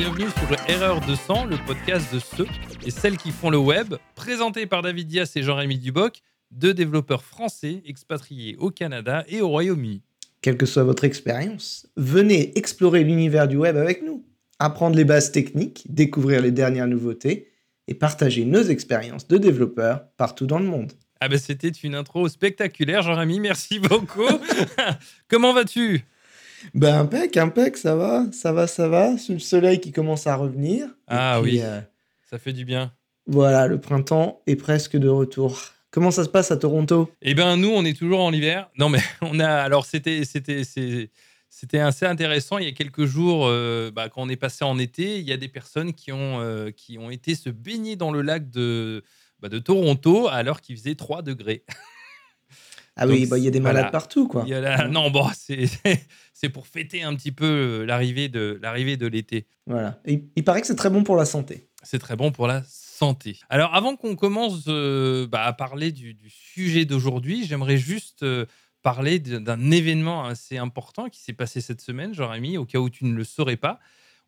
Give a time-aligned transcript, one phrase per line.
[0.00, 2.46] bienvenue sur Erreur 200, le podcast de ceux
[2.86, 7.22] et celles qui font le web, présenté par David Dias et Jean-Rémy Duboc, deux développeurs
[7.22, 10.00] français expatriés au Canada et au Royaume-Uni.
[10.40, 14.24] Quelle que soit votre expérience, venez explorer l'univers du web avec nous,
[14.58, 17.50] apprendre les bases techniques, découvrir les dernières nouveautés
[17.86, 20.94] et partager nos expériences de développeurs partout dans le monde.
[21.20, 24.30] Ah ben c'était une intro spectaculaire, Jean-Rémy, merci beaucoup.
[25.28, 26.06] Comment vas-tu?
[26.74, 29.16] Ben impec, impec, ça va, ça va, ça va.
[29.18, 30.88] C'est le soleil qui commence à revenir.
[31.06, 31.80] Ah oui, euh,
[32.28, 32.92] ça fait du bien.
[33.26, 35.60] Voilà, le printemps est presque de retour.
[35.90, 37.10] Comment ça se passe à Toronto?
[37.22, 38.70] Eh ben nous, on est toujours en hiver.
[38.78, 42.58] Non mais on a alors c'était c'était c'était assez intéressant.
[42.58, 45.32] Il y a quelques jours, euh, bah, quand on est passé en été, il y
[45.32, 49.02] a des personnes qui ont euh, qui ont été se baigner dans le lac de
[49.40, 51.64] bah, de Toronto alors qu'il faisait 3 degrés.
[53.00, 54.44] Ah oui, bah, il y a des malades partout, quoi.
[54.90, 55.26] Non, bon,
[56.32, 59.46] c'est pour fêter un petit peu euh, l'arrivée de l'arrivée de l'été.
[59.66, 59.98] Voilà.
[60.06, 61.68] il paraît que c'est très bon pour la santé.
[61.82, 63.38] C'est très bon pour la santé.
[63.48, 68.44] Alors, avant qu'on commence euh, bah, à parler du, sujet d'aujourd'hui, j'aimerais juste euh,
[68.82, 73.06] parler d'un événement assez important qui s'est passé cette semaine, mis au cas où tu
[73.06, 73.80] ne le saurais pas.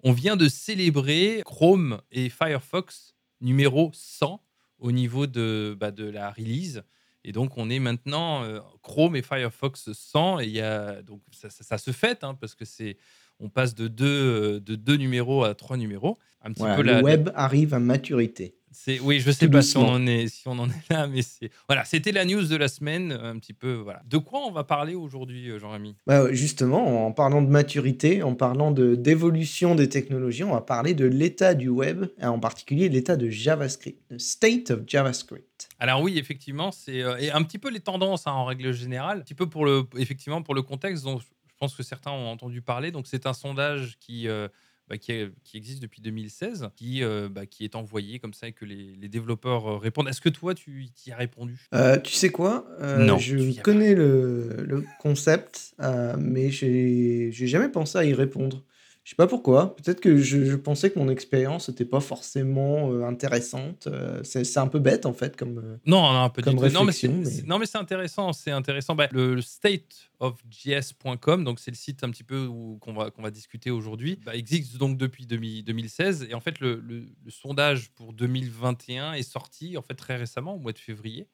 [0.02, 4.42] On vient de célébrer Chrome et Firefox numéro 100
[4.78, 6.82] au niveau de, bah, de la release.
[7.24, 10.40] Et donc, on est maintenant euh, Chrome et Firefox 100.
[10.40, 12.96] Et y a, donc, ça, se fête hein, parce que c'est
[13.40, 16.18] on passe de deux, euh, de deux numéros à trois numéros.
[16.42, 18.56] Un petit peu le web arrive à maturité.
[18.72, 21.22] C'est oui, je sais pas si on en est si on en est là, mais
[21.22, 24.02] c'est voilà, c'était la news de la semaine, un petit peu voilà.
[24.08, 25.96] De quoi on va parler aujourd'hui, euh, Jean-Rémy?
[26.06, 30.94] Bah, justement, en parlant de maturité, en parlant de d'évolution des technologies, on va parler
[30.94, 35.68] de l'état du web, en particulier l'état de JavaScript, the state of JavaScript.
[35.78, 39.18] Alors oui, effectivement, c'est euh, et un petit peu les tendances hein, en règle générale,
[39.18, 41.26] un petit peu pour le effectivement pour le contexte dont je
[41.58, 42.90] pense que certains ont entendu parler.
[42.90, 44.48] Donc c'est un sondage qui euh,
[44.88, 45.12] bah, qui,
[45.54, 49.66] existe depuis 2016, qui, euh, bah, qui est envoyé comme ça et que les, développeurs
[49.66, 50.08] euh, répondent.
[50.08, 51.58] Est-ce que toi, tu y as répondu?
[51.74, 52.66] Euh, Tu sais quoi?
[52.80, 53.18] Non.
[53.18, 55.74] Je connais le, le, concept,
[56.18, 58.62] mais j'ai jamais pensé à y répondre.
[59.04, 59.74] Je sais pas pourquoi.
[59.74, 63.88] Peut-être que je, pensais que mon expérience n'était pas forcément euh, intéressante.
[63.88, 66.84] Euh, c'est un peu bête en fait comme euh, non, non, un peu comme non,
[66.84, 68.32] mais c'est intéressant.
[68.32, 68.94] C'est intéressant.
[68.94, 72.48] Bah, le, stateofjs.com, donc c'est le site un petit peu
[72.80, 76.76] qu'on va qu'on va discuter aujourd'hui, bah, existe donc depuis 2016 et en fait le,
[76.76, 81.26] le, sondage pour 2021 est sorti en fait très récemment au mois de février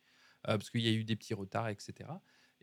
[0.44, 1.92] parce qu'il y a eu des petits retards, etc.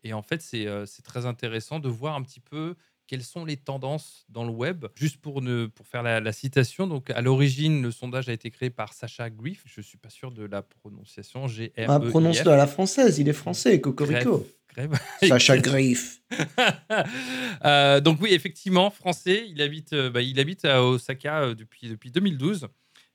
[0.04, 0.66] Et en fait c'est
[1.04, 2.76] très intéressant de voir un petit peu
[3.08, 7.10] quelles sont les tendances dans le web Juste pour, ne, pour faire la, citation, donc
[7.10, 9.64] à l'origine, le sondage a été créé par Sacha Griff.
[9.66, 11.48] Je ne suis pas sûr de la prononciation.
[11.48, 14.46] G R ah, prononce-le à la française, il est français, Cocorico.
[15.24, 16.22] Sacha Griff.
[17.64, 19.46] Euh, donc oui, effectivement, français.
[19.48, 22.68] Il habite, euh, bah, il habite à Osaka euh, depuis, depuis 2012.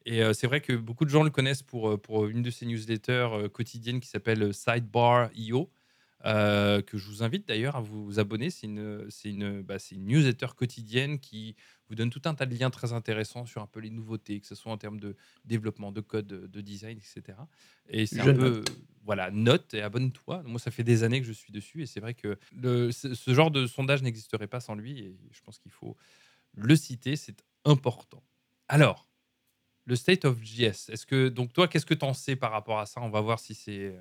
[0.07, 3.29] Et c'est vrai que beaucoup de gens le connaissent pour, pour une de ses newsletters
[3.53, 5.71] quotidiennes qui s'appelle Sidebar.io.
[6.27, 8.51] Euh, que je vous invite d'ailleurs à vous abonner.
[8.51, 11.57] C'est une, c'est une, bah, une newsletter quotidienne qui
[11.89, 14.47] vous donne tout un tas de liens très intéressants sur un peu les nouveautés, que
[14.47, 17.39] ce soit en termes de développement, de code, de design, etc.
[17.89, 18.63] Et c'est un peu,
[19.03, 20.43] voilà, note et abonne-toi.
[20.45, 23.35] Moi, ça fait des années que je suis dessus et c'est vrai que le, ce
[23.35, 25.97] genre de sondage n'existerait pas sans lui et je pense qu'il faut
[26.55, 28.23] le citer, c'est important.
[28.69, 29.09] Alors,
[29.87, 32.79] le state of JS, est-ce que, donc toi, qu'est-ce que tu en sais par rapport
[32.79, 33.01] à ça?
[33.01, 33.97] On va voir si c'est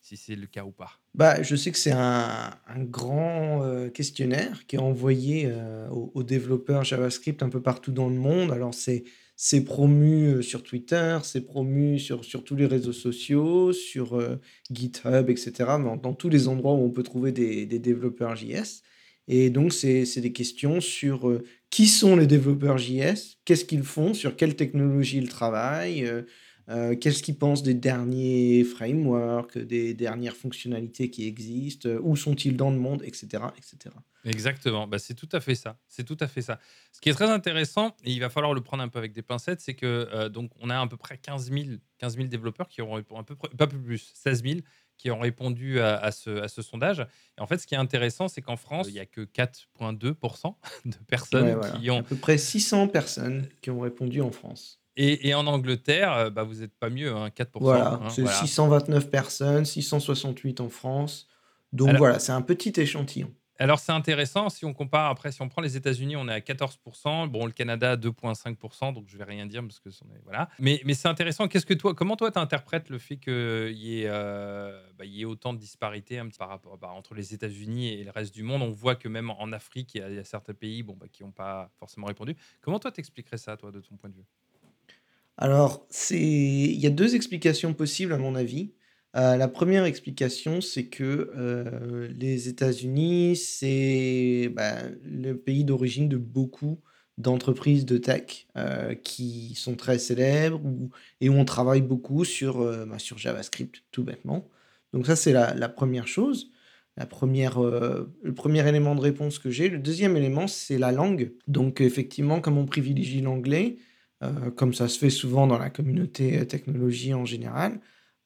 [0.00, 0.98] si c'est le cas ou pas.
[1.14, 6.84] Bah, je sais que c'est un, grand euh, questionnaire qui est envoyé euh, aux, développeurs
[6.84, 8.50] JavaScript un peu partout dans le monde.
[8.50, 9.04] Alors, c'est,
[9.36, 14.20] c'est promu euh, sur Twitter, c'est promu sur, sur tous les réseaux sociaux, sur
[14.70, 18.82] GitHub, etc., dans, dans, tous les endroits où on peut trouver des, des développeurs JS.
[19.28, 24.34] Et donc, c'est des questions sur qui sont les développeurs JS, qu'est-ce qu'ils font, sur
[24.34, 26.10] quelle technologie ils travaillent
[26.70, 32.56] euh, qu'est-ce qu'ils pensent des derniers frameworks, des dernières fonctionnalités qui existent, euh, où sont-ils
[32.56, 33.42] dans le monde, etc.
[33.56, 33.94] etc.
[34.24, 35.78] Exactement, bah, c'est tout à fait ça.
[35.88, 36.60] C'est tout à fait ça.
[36.92, 39.22] Ce qui est très intéressant, et il va falloir le prendre un peu avec des
[39.22, 41.64] pincettes, c'est que euh, donc on a à peu près 15 000,
[41.98, 44.60] 15 000 développeurs qui ont répondu, peu, pas plus, 16 000
[44.96, 47.00] qui ont répondu à, ce, à, ce, sondage.
[47.00, 50.54] Et en fait, ce qui est intéressant, c'est qu'en France, il n'y a que 4,2%
[50.84, 52.00] de personnes qui ont...
[52.00, 54.79] À peu près 600 personnes qui ont répondu en France.
[55.02, 57.48] Et, en Angleterre, euh, bah, vous n'êtes pas mieux, hein, 4%.
[57.60, 61.26] Voilà, hein, c'est 629 personnes, 668 en France.
[61.72, 63.32] Donc voilà, c'est un petit échantillon.
[63.60, 65.10] Alors, c'est intéressant si on compare.
[65.10, 67.26] Après, si on prend les États-Unis, on est à 14%.
[67.28, 68.94] Bon, le Canada, 2,5%.
[68.94, 70.48] Donc, je vais rien dire parce que c'en est- voilà.
[70.58, 71.46] Mais, mais c'est intéressant.
[71.46, 75.20] Qu'est-ce que toi, comment toi, tu interprètes le fait qu'il y, ait, euh, bah, y
[75.20, 78.62] ait autant de disparités par rapport, bah, entre les États-Unis et le reste du monde?
[78.62, 80.96] On voit que même en Afrique, il y a, il y a certains pays bon,
[80.98, 82.34] bah, qui n'ont pas forcément répondu.
[82.62, 84.26] Comment toi, t'expliquerais ça, toi, de ton point de vue?
[85.42, 88.74] Alors, il y a 2 explications possibles à mon avis.
[89.16, 96.18] Heu, la première explication, c'est que, heu, les États-Unis, c'est, bah, le pays d'origine de
[96.18, 96.80] beaucoup
[97.16, 100.60] d'entreprises de tech, heu, qui sont très célèbres
[101.22, 102.24] et où on travaille beaucoup
[102.86, 104.46] bah, sur JavaScript, tout bêtement.
[104.92, 106.50] Donc ça, c'est la la 1 chose,
[106.98, 109.68] la première, le premier élément de réponse que j'ai.
[109.70, 111.32] Le deuxième élément, c'est la langue.
[111.48, 113.76] Donc effectivement, comme on privilégie l'anglais,
[114.22, 117.80] heu, comme ça se fait souvent dans la communauté, heu, technologie en général,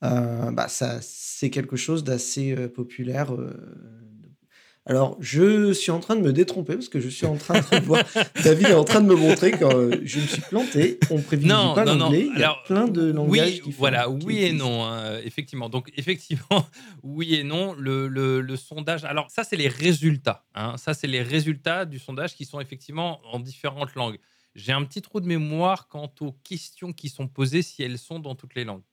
[0.04, 3.32] heu, bah, ça c'est quelque chose d'assez, populaire,
[4.86, 7.84] alors je suis en train de me détromper parce que je suis en train de
[7.86, 8.04] voir
[8.44, 11.74] David est en train de me montrer que, je me suis planté, on privilégie Non,
[11.74, 12.04] pas non, non.
[12.06, 15.70] l'anglais, il y a plein de langages oui, voilà, oui et non, hein, effectivement.
[15.70, 16.66] Donc, effectivement,
[17.02, 17.72] oui et non.
[17.78, 20.44] Le, le- le sondage, alors ça, c'est les résultats.
[20.54, 20.76] hein.
[20.76, 24.18] Ça, c'est les résultats du sondage qui sont effectivement en différentes langues.
[24.54, 28.18] J'ai un petit trou de mémoire quant aux questions qui sont posées, si elles sont
[28.18, 28.84] dans toutes les langues.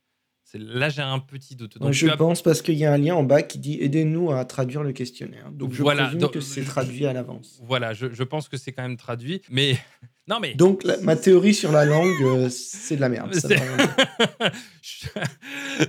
[0.53, 1.77] Là, j'ai un petit doute.
[1.77, 4.31] Donc, je as, pense parce qu'il y a un lien en bas qui dit: «Aidez-nous
[4.31, 5.49] à traduire le questionnaire».
[5.51, 7.61] Donc je voilà, donc, que c'est traduit à l'avance.
[7.63, 9.41] voilà, je, je pense que c'est quand même traduit.
[9.49, 9.77] Mais
[10.27, 13.47] non, mais Donc la ma théorie sur la langue, heu, c'est de la merde, ça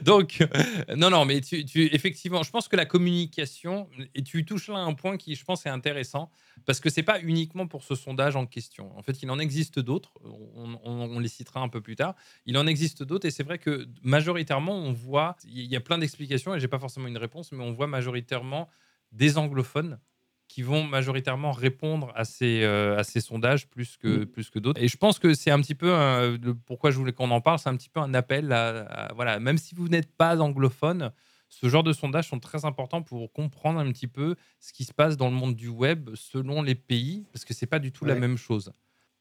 [0.02, 4.44] Donc, euh, non, non, mais tu, tu- effectivement, je pense que la communication, et tu
[4.44, 6.30] touches là un point qui, je pense, est intéressant,
[6.66, 8.96] parce que c'est pas uniquement pour ce sondage en question.
[8.96, 12.14] En fait, il en existe d'autres, on, on- on les citera un peu plus tard.
[12.46, 15.98] Il en existe d'autres, et c'est vrai que majoritairement, on voit, il y a plein
[15.98, 18.68] d'explications, et j'ai pas forcément une réponse, mais on voit majoritairement
[19.12, 19.98] des anglophones
[20.52, 24.26] qui vont majoritairement répondre à ces, euh, à ces sondages plus que, Mmh.
[24.26, 24.82] plus que d'autres.
[24.82, 27.40] Et je pense que c'est un petit peu, un- le- pourquoi je voulais qu'on en
[27.40, 30.38] parle, c'est un petit peu un appel à, à- voilà, même si vous n'êtes pas
[30.38, 31.10] anglophone,
[31.48, 34.92] ce genre de sondages sont très importants pour comprendre un petit peu ce qui se
[34.92, 38.04] passe dans le monde du web selon les pays, parce que c'est pas du tout
[38.04, 38.72] la même chose.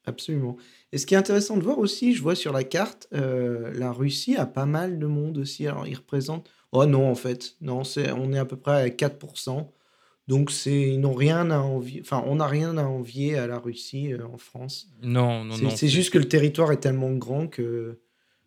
[0.04, 0.56] Absolument.
[0.92, 3.92] Et ce qui est intéressant de voir aussi, je vois sur la carte, heu, la
[3.92, 5.66] Russie a pas mal de monde aussi.
[5.66, 8.90] Alors ils représentent oh non en fait, non, c'est on est à peu près à
[8.90, 9.16] 4
[10.32, 13.58] donc c'est ils n'ont rien à envier enfin on n'a rien à envier à la
[13.58, 14.88] Russie, heu, en France.
[15.02, 15.70] Non, non, C'est non.
[15.70, 18.00] c'est juste que le territoire est tellement grand que,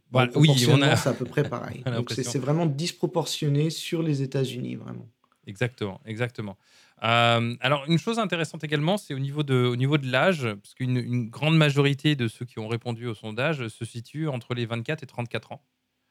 [0.09, 1.83] bah, oui, on a, c'est à peu près pareil.
[2.09, 5.07] c'est vraiment disproportionné sur les États-Unis, vraiment.
[5.45, 6.57] Exactement, exactement.
[7.03, 10.73] Euh, alors, une chose intéressante également, c'est au niveau de, au niveau de l'âge, parce
[10.73, 14.65] qu'une une grande majorité de ceux qui ont répondu au sondage se situent entre les
[14.65, 15.61] 24 et 34 ans,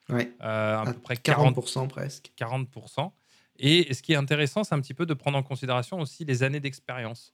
[0.08, 2.32] Ouais, Euh, à à peu près 40, 40 presque.
[2.38, 3.10] 40%.
[3.58, 6.42] Et ce qui est intéressant, c'est un petit peu de prendre en considération aussi les
[6.42, 7.32] années d'expérience,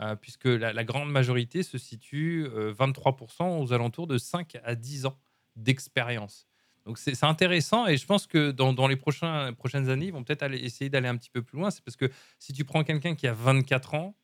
[0.00, 5.06] euh, puisque la, grande majorité se situe euh, 23% aux alentours de 5 à 10
[5.06, 5.18] ans
[5.56, 6.46] d'expérience.
[6.84, 10.90] Donc c'est intéressant et je pense que dans, les prochaines années, ils vont peut-être essayer
[10.90, 11.70] d'aller un petit peu plus loin.
[11.70, 12.10] C'est parce que
[12.40, 14.16] si tu prends quelqu'un qui a 24 ans,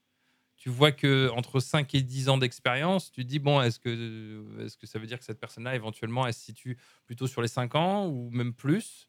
[0.56, 4.44] tu vois que entre 5 et 10 ans d'expérience, tu te dis, bon, est-ce que,
[4.58, 7.48] est que ça veut dire que cette personne-là, éventuellement, elle se situe plutôt sur les
[7.48, 9.07] 5 ans ou même plus?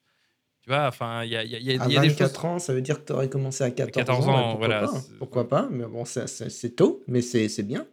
[0.61, 2.19] Tu vois, enfin, il y a, y a- y a- À y a des choses...
[2.19, 4.50] 24 ans, ça veut dire que tu aurais commencé à 14 14 ans, bah, ans,
[4.51, 4.88] pourquoi voilà.
[4.88, 5.67] pas, pourquoi pas?
[5.71, 7.85] Mais bon, c'est tôt, mais c'est bien.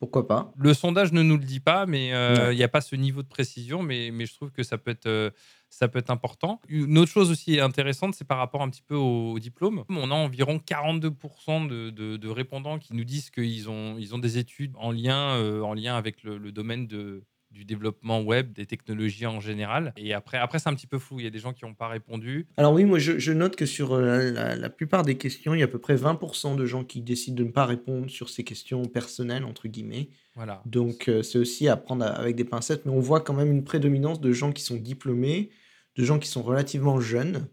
[0.00, 0.50] Pourquoi pas?
[0.56, 3.22] Le sondage ne nous le dit pas, mais euh, il n'y a pas ce niveau
[3.22, 5.30] de précision, mais, mais je trouve que ça peut, être, euh,
[5.68, 6.58] ça peut être important.
[6.68, 9.84] Une autre chose aussi intéressante, c'est par rapport un petit peu au, au diplôme.
[9.90, 14.18] On a environ 42% de, de- de répondants qui nous disent qu'ils ont, ils ont
[14.18, 18.52] des études en lien, euh, en lien avec le, le domaine de, du développement web,
[18.52, 19.92] des technologies en général.
[19.96, 21.20] Et après, après c'est un petit peu flou.
[21.20, 22.46] Il y a des gens qui n'ont pas répondu.
[22.56, 25.54] Alors oui, moi je je note que sur, heu, la la la plupart des questions,
[25.54, 28.08] il y a à peu près 20% de gens qui décident de ne pas répondre
[28.10, 30.10] sur ces questions «personnelles» entre guillemets.
[30.34, 30.66] Voilà.
[30.66, 33.64] Donc heu, c'est aussi à prendre avec des pincettes, mais on voit quand même une
[33.64, 35.50] prédominance de gens qui sont diplômés,
[35.96, 37.48] de gens qui sont relativement jeunes,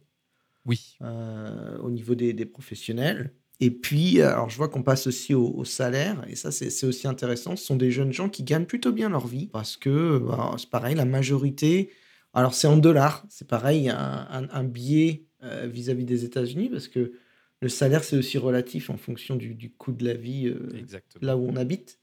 [0.65, 1.01] Oui.
[1.01, 5.47] heu, au niveau des des professionnels et puis, alors je vois qu'on passe aussi au
[5.55, 7.55] au salaire et ça c'est aussi intéressant.
[7.55, 10.69] Ce sont des jeunes gens qui gagnent plutôt bien leur vie parce que, bah, c'est
[10.69, 11.91] pareil, la majorité
[12.33, 16.87] alors c'est en dollars, c'est pareil, un un un biais, heu, vis-à-vis des États-Unis parce
[16.87, 17.13] que
[17.61, 21.25] le salaire, c'est aussi relatif en fonction du du coût de la vie, Exactement.
[21.25, 21.99] là où on habite.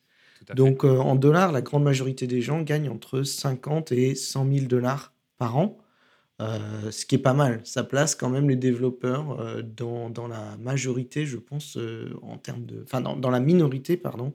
[0.54, 4.66] Donc, en dollars, la grande majorité des gens gagnent entre 50 et 100 000
[5.38, 5.78] par an,
[6.40, 7.60] heu, ce qui est pas mal.
[7.64, 12.66] Ça place quand même les développeurs, heu, dans la majorité, je pense, heu, en termes
[12.66, 14.34] de enfin, dans la minorité, pardon,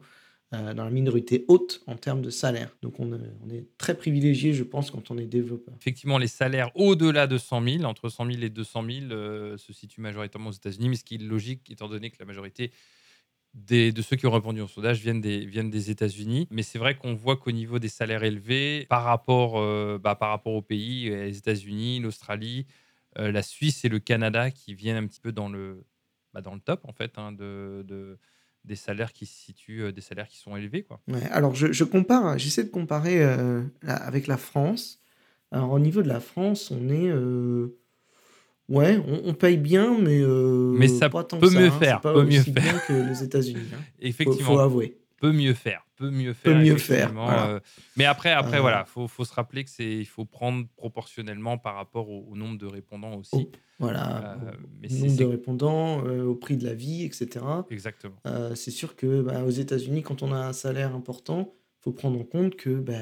[0.51, 2.75] dans la minorité haute en termes de salaire.
[2.81, 5.75] Donc on, est très privilégié, je pense, quand on est développeur.
[5.79, 9.73] Effectivement, les salaires au-delà de 100 000, entre 100 000 et 200 000, euh, se
[9.73, 12.71] situent majoritairement aux États-Unis, mais ce qui est logique, étant donné que la majorité
[13.53, 16.47] des, de ceux qui ont répondu au sondage viennent des, viennent des États-Unis.
[16.51, 20.29] Mais c'est vrai qu'on voit qu'au niveau des salaires élevés, par rapport, euh, bah, par
[20.29, 22.65] rapport au pays, les États-Unis, l'Australie,
[23.17, 25.83] euh, la Suisse et le Canada qui viennent un petit peu dans le,
[26.33, 28.19] bah, dans le top en fait hein, de, de,
[28.65, 30.83] des salaires qui situent, euh, des salaires qui sont élevés.
[30.83, 31.01] Quoi.
[31.31, 35.01] Alors je, je compare, j'essaie de comparer euh, avec la France.
[35.51, 37.79] Alors au niveau de la France, on est, euh,
[38.69, 41.67] ouais, on, on paye bien, mais, euh, Mais ça pas tant peut que ça, mieux
[41.67, 43.59] hein, faire, pas peut mieux aussi bien que les États-Unis.
[43.73, 43.77] Hein.
[43.99, 44.97] Faut, Effectivement, faut avouer.
[45.19, 46.61] peut mieux faire, peut mieux Peut faire.
[46.61, 47.49] mieux faire, effectivement, voilà.
[47.49, 47.59] euh,
[47.97, 51.57] mais après, après Euh, voilà, faut, faut se rappeler que c'est, il faut prendre proportionnellement
[51.57, 53.35] par rapport au, au nombre de répondants aussi.
[53.35, 54.51] au, voilà, Euh,
[54.89, 57.43] au nombre de répondants, au prix de la vie, etc.
[57.69, 58.15] exactement.
[58.55, 62.19] C'est sûr que bah, aux États-Unis, quand on a un salaire important, il faut prendre
[62.19, 62.93] en compte que bah,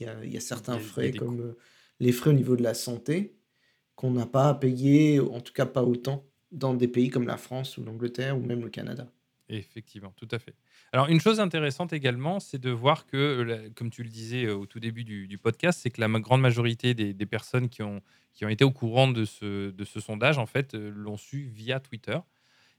[0.00, 1.54] y a, y a y certains a, il y a frais, comme
[2.00, 3.35] les frais au niveau de la santé,
[3.96, 7.36] qu'on n'a pas à payer, en tout cas pas autant, dans des pays comme la
[7.36, 9.08] France ou l'Angleterre ou même le Canada.
[9.48, 10.54] Effectivement, tout à fait.
[10.92, 14.66] Alors, une chose intéressante également, c'est de voir que, comme tu le disais euh, au
[14.66, 18.00] tout début du, podcast, c'est que la grande majorité des, personnes qui ont,
[18.32, 21.42] qui ont été au courant de ce, de ce sondage, en fait, euh, l'ont su
[21.42, 22.18] via Twitter.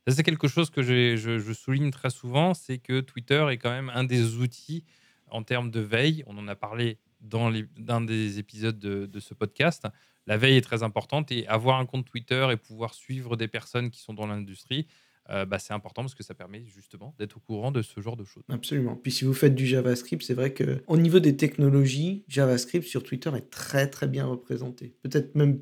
[0.07, 3.91] Ça, c'est quelque chose que je, souligne très souvent, c'est que Twitter est quand même
[3.93, 4.83] un des outils
[5.29, 6.23] en termes de veille.
[6.27, 9.87] On en a parlé dans d'un des épisodes de, de ce podcast.
[10.27, 13.89] La veille est très importante et avoir un compte Twitter et pouvoir suivre des personnes
[13.89, 14.87] qui sont dans l'industrie,
[15.29, 18.15] euh, bah, c'est important parce que ça permet justement d'être au courant de ce genre
[18.15, 18.43] de choses.
[18.49, 18.95] Absolument.
[18.95, 23.03] Puis si vous faites du JavaScript, c'est vrai que au niveau des technologies, JavaScript sur
[23.03, 24.95] Twitter est très très bien représenté.
[25.01, 25.61] Peut-être même,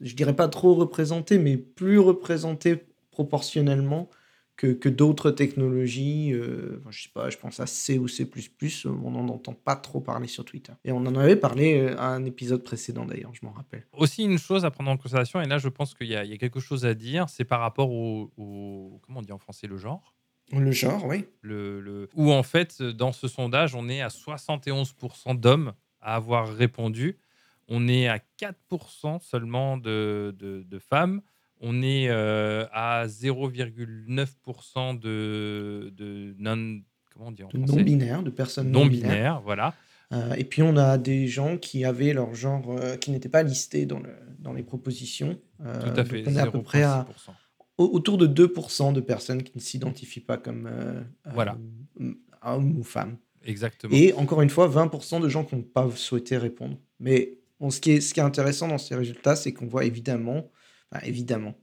[0.00, 4.10] je dirais pas trop représenté, mais plus représenté proportionnellement
[4.58, 6.32] que, que d'autres technologies.
[6.34, 8.28] euh, je sais pas, je pense à C ou C++,
[8.84, 10.72] on n'en entend pas trop parler sur Twitter.
[10.84, 13.86] Et on en avait parlé euh, à un épisode précédent d'ailleurs, je m'en rappelle.
[13.96, 16.30] Aussi, une chose à prendre en considération, et là je pense qu'il y, a il
[16.30, 19.38] y a quelque chose à dire, c'est par rapport au, au- Comment on dit en
[19.38, 20.14] français Le genre?
[20.52, 21.24] Le genre, oui.
[21.42, 26.48] le, le- Où en fait, dans ce sondage, on est à 71% d'hommes à avoir
[26.52, 27.18] répondu.
[27.68, 31.20] On est à 4% seulement de, de- de femmes.
[31.60, 36.80] On est euh, à 0,9% de, de non.
[37.12, 37.48] Comment on dit en
[38.22, 39.08] De personnes non-binaires.
[39.08, 39.74] Non-binaires, voilà.
[40.12, 43.42] Euh, et puis on a des gens qui avaient leur genre, euh, qui n'étaient pas
[43.42, 45.38] listés dans, le, dans les propositions.
[45.64, 46.24] Euh, Tout à fait.
[46.26, 47.32] on est à peu près à, 0,6%.
[47.78, 50.70] au- autour de 2% de personnes qui ne s'identifient pas comme
[51.34, 51.58] Voilà.
[52.42, 53.18] hommes ou femmes.
[53.44, 53.94] Exactement.
[53.94, 56.78] Et encore une fois, 20% de gens qui n'ont pas souhaité répondre.
[57.00, 59.84] Mais bon, ce, qui est, ce qui est intéressant dans ces résultats, c'est qu'on voit
[59.84, 60.48] évidemment,
[61.04, 61.54] évidemment,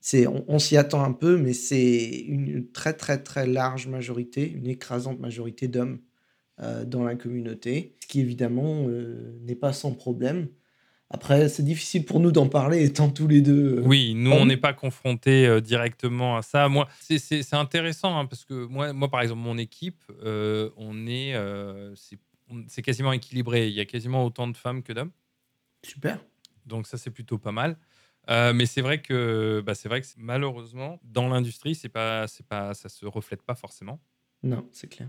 [0.00, 4.50] c'est, on, on s'y attend un peu, mais c'est une très très très large majorité,
[4.50, 6.00] une écrasante majorité d'hommes
[6.60, 10.48] euh, dans la communauté, ce qui évidemment euh, n'est pas sans problème.
[11.10, 13.78] Après, c'est difficile pour nous d'en parler étant tous les deux.
[13.78, 16.68] euh, Oui, nous, on n'est pas confrontés euh, directement à ça.
[16.68, 21.34] Moi, c'est- intéressant hein, parce que moi, moi, par exemple, mon équipe, euh, on est,
[22.68, 23.68] c'est quasiment équilibré.
[23.68, 25.12] Il y a quasiment autant de femmes que d'hommes.
[25.82, 26.18] Super.
[26.66, 27.76] Donc ça, c'est plutôt pas mal.
[28.30, 32.46] Euh, mais c'est vrai que, bah, c'est vrai que malheureusement, dans l'industrie, c'est pas, c'est
[32.46, 34.00] pas, ça se reflète pas forcément.
[34.42, 35.08] Non, c'est clair.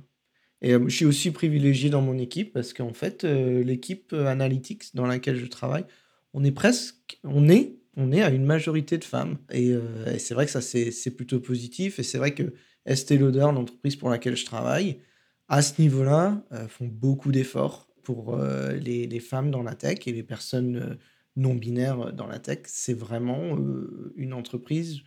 [0.62, 4.96] Et euh, je suis aussi privilégié dans mon équipe parce qu'en fait, euh, l'équipe Analytics
[4.96, 5.86] dans laquelle je travaille,
[6.34, 9.38] on est presque, on est, on est à une majorité de femmes.
[9.52, 9.74] Et,
[10.18, 12.00] c'est vrai que ça, c'est plutôt positif.
[12.00, 12.54] Et c'est vrai que
[12.86, 15.00] Estée Lauder, l'entreprise pour laquelle je travaille,
[15.48, 20.98] à ce niveau-là, font beaucoup d'efforts pour les, femmes dans la tech et les personnes
[21.36, 22.60] non binaires dans la tech.
[22.66, 25.02] C'est vraiment euh, une entreprise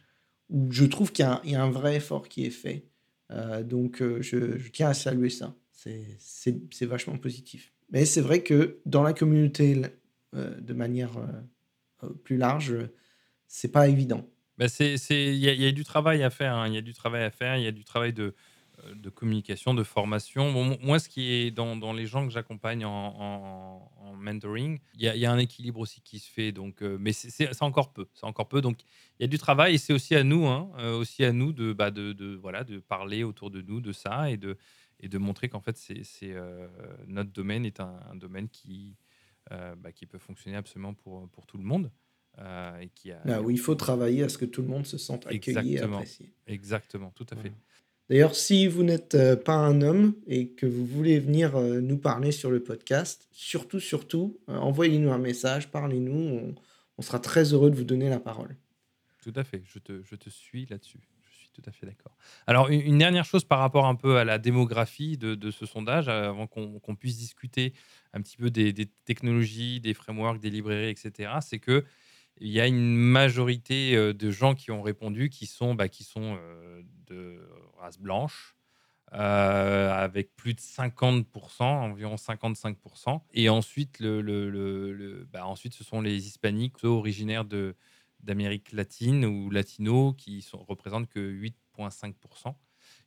[0.48, 2.86] où je trouve qu'il y, a un- vrai effort qui est fait.
[3.30, 5.54] Euh, donc, euh, je, tiens à saluer ça.
[5.72, 7.72] C'est vachement positif.
[7.90, 9.80] Mais c'est vrai que dans la communauté,
[10.34, 11.12] de manière
[12.24, 12.76] plus large,
[13.46, 14.28] c'est pas évident.
[14.58, 16.54] Bah, il y, y a du travail à faire.
[16.54, 16.68] hein.
[16.68, 17.56] Il y a du travail à faire.
[17.56, 18.34] Il y a du travail de,
[18.94, 20.52] de communication, de formation.
[20.52, 24.78] Bon, moi, ce qui est dans, dans les gens que j'accompagne en, en- en mentoring,
[24.94, 26.52] il y, a, il y a un équilibre aussi qui se fait.
[26.52, 28.08] Donc, euh, mais c'est, encore peu.
[28.14, 28.60] C'est encore peu.
[28.60, 28.80] Donc,
[29.18, 31.52] il y a du travail et c'est aussi à nous, hein, euh, aussi à nous
[31.52, 34.56] de, bah, de, de, voilà, de parler autour de nous de ça et de,
[35.00, 36.68] et de montrer qu'en fait, c'est, euh,
[37.06, 38.96] notre domaine est un, un domaine qui,
[39.52, 41.90] euh, bah, qui peut fonctionner absolument pour, pour tout le monde.
[42.38, 44.86] euh, et qui a, Là où il faut travailler à ce que tout le monde
[44.86, 45.96] se sente accueilli et Exactement.
[45.98, 46.32] apprécié.
[46.46, 47.48] Exactement, tout à fait.
[47.50, 47.56] Voilà.
[48.08, 51.98] D'ailleurs, si vous n'êtes euh, pas un homme et que vous voulez venir euh, nous
[51.98, 56.54] parler sur le podcast, surtout, surtout, euh, envoyez-nous un message, parlez-nous,
[56.96, 58.56] on, sera très heureux de vous donner la parole.
[59.22, 61.00] Tout à fait, je te, je te suis là-dessus.
[61.30, 62.16] Je suis tout à fait d'accord.
[62.46, 66.46] Alors, une, dernière chose par rapport un peu à la démographie de, ce sondage, avant
[66.46, 67.74] qu'on puisse discuter
[68.14, 68.74] un petit peu des,
[69.04, 71.84] technologies, des frameworks, des librairies, etc., c'est que
[72.40, 76.38] il y a une majorité de gens qui ont répondu qui sont, bah, qui sont
[77.08, 77.40] de
[77.78, 78.54] race blanche.
[79.14, 83.22] Euh, avec plus de 50%, environ 55%.
[83.32, 87.46] Et ensuite, le, le, le, bah ensuite ce sont les hispaniques originaires
[88.20, 92.54] d'Amérique latine ou latino qui sont, représentent que 8,5%.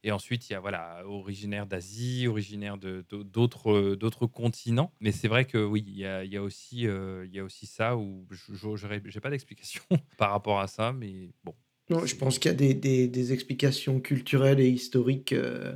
[0.04, 4.92] Et ensuite, il y a voilà, originaire d'Asie, originaire d'autres d'autres continents.
[5.02, 7.40] Mais c'est vrai que oui, il y a, il y a aussi, euh, il y
[7.40, 9.84] a aussi ça où je n'ai pas d'explication
[10.18, 10.94] par rapport à ça.
[10.94, 11.56] Mais bon.
[11.92, 15.34] Non, je pense qu'il y a des, des, des, explications culturelles et historiques.
[15.34, 15.74] Euh,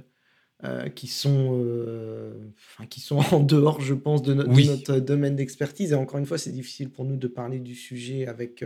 [0.63, 2.33] euh, qui, sont, euh,
[2.89, 5.91] qui sont en dehors, je pense, de, notre domaine d'expertise.
[5.91, 8.63] Et encore une fois, c'est difficile pour nous de parler du sujet avec,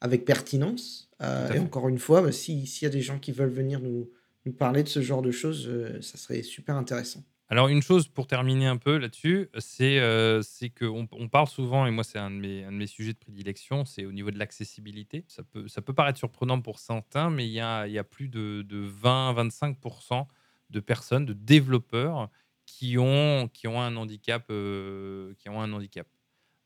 [0.00, 1.10] avec pertinence.
[1.52, 4.08] et encore une fois, bah, s'il y a des gens qui veulent venir nous,
[4.46, 5.68] nous parler de ce genre de choses,
[6.00, 7.24] ça serait super intéressant.
[7.52, 10.00] Alors, une chose pour terminer un peu là-dessus, c'est
[10.42, 12.36] c'est qu'on on parle souvent, et moi, c'est un, de
[12.70, 15.26] mes, sujets de prédilection, c'est au niveau de l'accessibilité.
[15.28, 18.28] Ça peut, ça peut paraître surprenant pour certains, mais il y a, y a plus
[18.28, 20.26] de, de 20-25%
[20.70, 22.30] de personnes, de développeurs
[22.64, 26.06] qui ont, qui ont un handicap, euh, qui ont un handicap.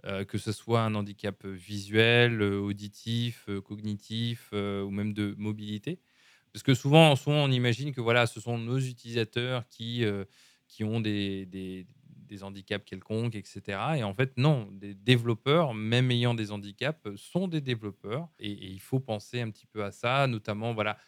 [0.04, 5.98] Euh, que ce soit un handicap visuel, euh, auditif, cognitif ou même de mobilité.
[6.52, 10.04] Parce que souvent, souvent, on imagine que voilà, ce sont nos utilisateurs qui,
[10.68, 11.86] qui ont des, des,
[12.42, 13.62] handicaps quelconques, etc.
[13.96, 18.28] Et en fait, non, des développeurs, même ayant des handicaps, sont des développeurs.
[18.38, 20.98] Et, il faut penser un petit peu à ça, notamment, voilà,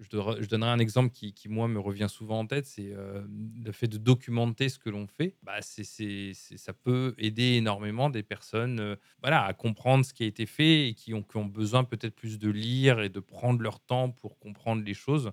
[0.00, 3.22] je, donnerai un exemple qui, moi, me revient souvent en tête, c'est euh,
[3.64, 5.36] le fait de documenter ce que l'on fait.
[5.42, 10.26] Bah, c'est, ça peut aider énormément des personnes euh, voilà, à comprendre ce qui a
[10.26, 13.62] été fait et qui ont, qui ont besoin peut-être plus de lire et de prendre
[13.62, 15.32] leur temps pour comprendre les choses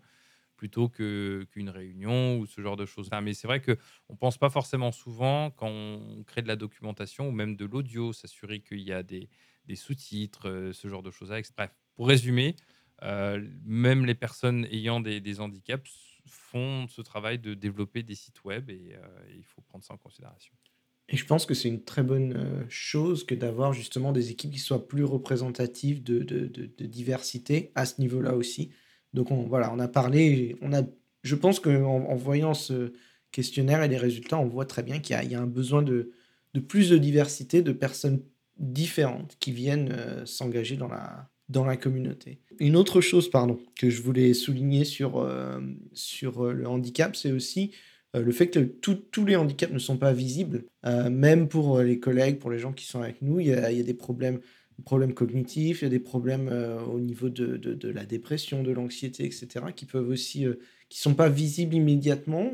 [0.55, 3.09] plutôt qu'une réunion ou ce genre de choses.
[3.21, 3.75] Mais c'est vrai qu'on
[4.13, 8.13] ne pense pas forcément souvent quand on crée de la documentation ou même de l'audio,
[8.13, 9.29] s'assurer qu'il y a des,
[9.65, 11.29] des sous-titres, euh, ce genre de choses.
[11.29, 12.55] Bref, pour résumer,
[13.03, 15.91] euh, même les personnes ayant des, handicaps
[16.25, 19.97] font ce travail de développer des sites web et, euh, il faut prendre ça en
[19.97, 20.53] considération.
[21.09, 24.59] Et je pense que c'est une très bonne chose que d'avoir justement des équipes qui
[24.59, 28.71] soient plus représentatives de, de, diversité à ce niveau-là aussi.
[29.13, 30.81] Donc on, voilà, on a parlé, on a,
[31.23, 32.93] je pense qu'en en voyant ce
[33.31, 36.11] questionnaire et les résultats, on voit très bien qu'il y, a un besoin de,
[36.53, 38.21] de plus de diversité, de personnes
[38.57, 42.39] différentes qui viennent s'engager dans la, dans la communauté.
[42.59, 45.59] Une autre chose, pardon, que je voulais souligner sur, euh,
[45.93, 47.71] sur euh, le handicap, c'est aussi
[48.15, 52.39] euh, le fait que tous les handicaps ne sont pas visibles, même pour les collègues,
[52.39, 54.39] pour les gens qui sont avec nous, il y a des problèmes
[54.81, 56.49] problèmes cognitifs, il y a des problèmes
[56.91, 60.45] au niveau de, de, la dépression, de l'anxiété, etc., qui peuvent aussi,
[60.89, 62.51] qui sont pas visibles immédiatement,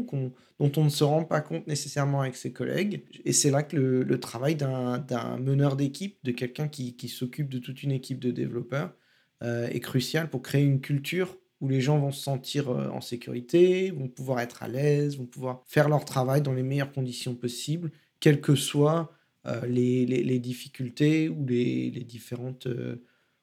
[0.60, 3.04] dont on ne se rend pas compte nécessairement avec ses collègues.
[3.26, 7.60] Et c'est là que le, travail d'un meneur d'équipe, de quelqu'un qui, qui s'occupe de
[7.60, 8.94] toute une équipe de développeurs,
[9.42, 13.00] euh, est crucial pour créer une culture où les gens vont se sentir euh, en
[13.00, 17.36] sécurité, vont pouvoir être à l'aise, vont pouvoir faire leur travail dans les meilleures conditions
[17.36, 19.14] possibles, quelles que soient
[19.46, 22.68] euh, les, les, difficultés ou les, les différentes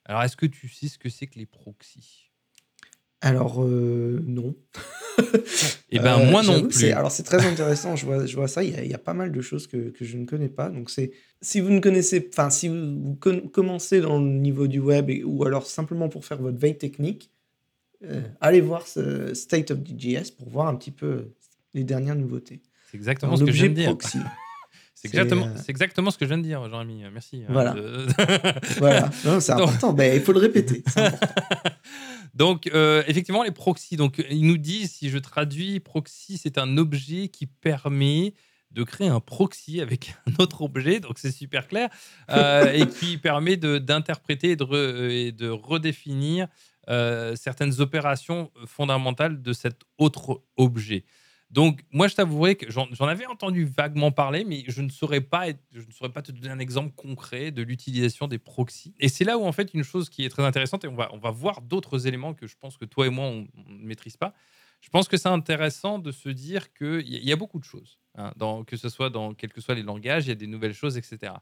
[0.04, 2.29] Alors, est-ce que tu sais ce que c'est que les proxys?
[3.21, 4.55] Alors euh, non.
[5.19, 5.23] Et
[5.91, 6.91] eh ben moi non plus.
[6.91, 8.99] Alors c'est très intéressant, je vois, je vois ça, il y, a, il y, a,
[8.99, 10.69] pas mal de choses que, que, je ne connais pas.
[10.69, 13.17] Donc c'est si vous ne connaissez, enfin si vous,
[13.51, 17.32] commencez dans le niveau du web ou alors simplement pour faire votre veille technique,
[18.05, 21.34] euh, allez voir ce State of DJS pour voir un petit peu
[21.73, 22.62] les dernières nouveautés.
[22.89, 23.97] C'est exactement ce que de dire.
[25.02, 27.04] C'est exactement, euh, exactement ce que je viens de dire, Jean-Ami.
[27.14, 27.44] Merci.
[27.48, 27.74] Hein, voilà.
[28.80, 29.10] voilà.
[29.40, 29.94] C'est important.
[29.94, 30.84] Ben, il faut le répéter.
[32.34, 33.96] Donc, euh, effectivement, les proxys.
[33.96, 38.34] Donc, ils nous disent, si je traduis, proxy, c'est un objet qui permet
[38.72, 41.90] de créer un proxy avec un autre objet, donc c'est super clair,
[42.30, 46.48] euh, et qui permet d'interpréter et, et, de redéfinir
[47.36, 51.06] certaines opérations fondamentales de cet autre objet.
[51.52, 55.48] Donc, moi, je t'avouerai que j'en avais entendu vaguement parler, mais je ne, saurais pas
[55.72, 58.94] je ne saurais pas te donner un exemple concret de l'utilisation des proxys.
[59.00, 61.10] Et c'est là où, en fait, une chose qui est très intéressante, et on va,
[61.12, 64.16] on va voir d'autres éléments que je pense que toi et moi, on ne maîtrise
[64.16, 64.34] pas.
[64.82, 68.00] Je pense que c'est intéressant de se dire qu'il y, y, a beaucoup de choses,
[68.16, 70.48] hein, dans, que ce soit dans quels que soient les langages, il y a des
[70.48, 71.34] nouvelles choses, etc.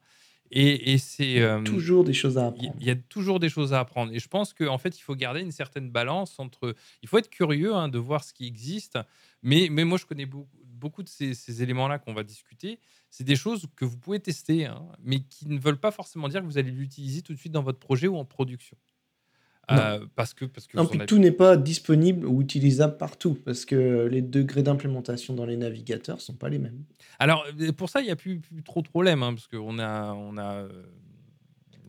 [0.52, 2.74] Et, c'est euh, toujours des choses à apprendre.
[2.80, 4.14] Il y a toujours des choses à apprendre.
[4.14, 6.76] Et je pense qu'en fait, il faut garder une certaine balance entre.
[7.02, 8.98] Il faut être curieux hein, de voir ce qui existe.
[9.44, 12.80] Mais, mais moi, je connais beaucoup, beaucoup de ces, éléments-là qu'on va discuter.
[13.10, 16.42] c'est des choses que vous pouvez tester, hein, mais qui ne veulent pas forcément dire
[16.42, 18.78] que vous allez l'utiliser tout de suite dans votre projet ou en production.
[19.70, 23.66] Euh, parce que, parce que non, puis tout n'est pas disponible ou utilisable partout, parce
[23.66, 26.86] que les degrés d'implémentation dans les navigateurs sont pas les mêmes.
[27.20, 29.78] Alors, euh, pour ça, il n'y a plus, plus, trop de problèmes, hein, parce qu'on
[29.80, 30.70] a, on a euh,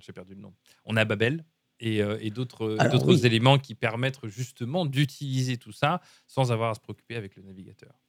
[0.01, 0.53] j'ai perdu le nom,
[0.87, 1.45] on a Babel,
[1.81, 6.81] et, et d'autres d'autres éléments qui permettent justement d'utiliser tout ça sans avoir à se
[6.81, 8.01] préoccuper avec le navigateur.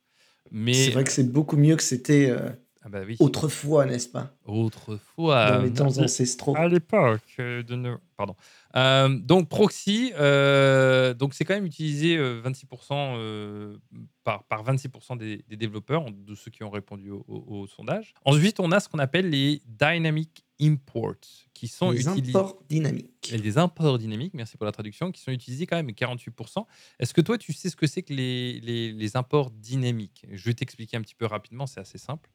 [0.51, 2.33] Mais c'est vrai que c'est beaucoup mieux que c'était
[2.81, 3.17] ah bah oui.
[3.19, 4.33] Autrefois, n'est-ce pas?
[4.45, 5.51] Autrefois.
[5.51, 6.55] Dans les temps ancestraux.
[6.55, 7.97] À l'époque de nos...
[8.15, 8.35] Pardon.
[8.75, 13.77] Euh, donc, proxy, euh, donc c'est quand même utilisé 26% euh,
[14.23, 18.13] par, par 26% des, développeurs, de ceux qui ont répondu au, sondage.
[18.23, 23.31] Ensuite, on a ce qu'on appelle les dynamic imports, qui sont les imports dynamiques.
[23.31, 26.65] Les imports dynamiques, merci pour la traduction, qui sont utilisés quand même 48%.
[26.99, 30.25] Est-ce que toi, tu sais ce que c'est que les, les, les imports dynamiques?
[30.31, 32.29] Je vais t'expliquer un petit peu rapidement, c'est assez simple.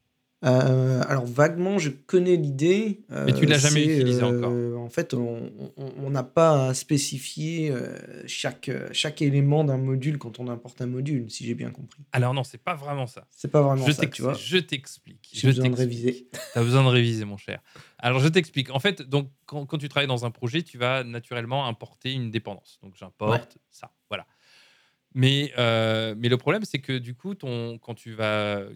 [0.45, 3.05] Euh, alors vaguement, je connais l'idée.
[3.11, 4.53] Mais tu l'as jamais utilisé encore.
[4.53, 10.41] Euh, en fait, on n'a pas à spécifier euh, chaque, chaque élément d'un module quand
[10.41, 12.03] on importe un module, si j'ai bien compris.
[12.13, 13.27] Alors non, c'est pas vraiment ça.
[13.31, 14.35] C'est pas vraiment je ça, tu vois.
[14.35, 15.31] Je t'explique.
[15.33, 16.29] J'ai besoin de réviser.
[16.53, 17.61] Tu as besoin de réviser, mon cher.
[17.99, 18.71] Alors je t'explique.
[18.71, 22.31] En fait, donc quand, quand, tu travailles dans un projet, tu vas naturellement importer une
[22.31, 22.79] dépendance.
[22.83, 23.93] Donc j'importe ça.
[24.11, 24.27] Voilà.
[25.17, 28.67] Mais, euh, mais le problème, c'est que du coup, quand tu vas,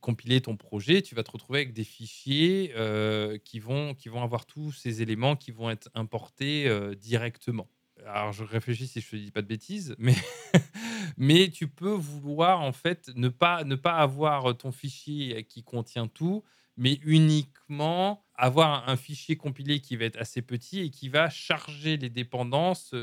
[0.00, 4.72] compiler ton projet, tu vas te retrouver avec des fichiers euh, qui, vont, avoir tous
[4.72, 7.66] ces éléments qui vont être importés euh, directement.
[8.06, 9.96] Alors, je réfléchis si je ne te dis pas de bêtises,
[11.16, 16.44] mais, tu peux vouloir en fait ne pas, avoir ton fichier qui contient tout,
[16.76, 21.96] mais uniquement avoir un fichier compilé qui va être assez petit et qui va charger
[21.96, 22.94] les dépendances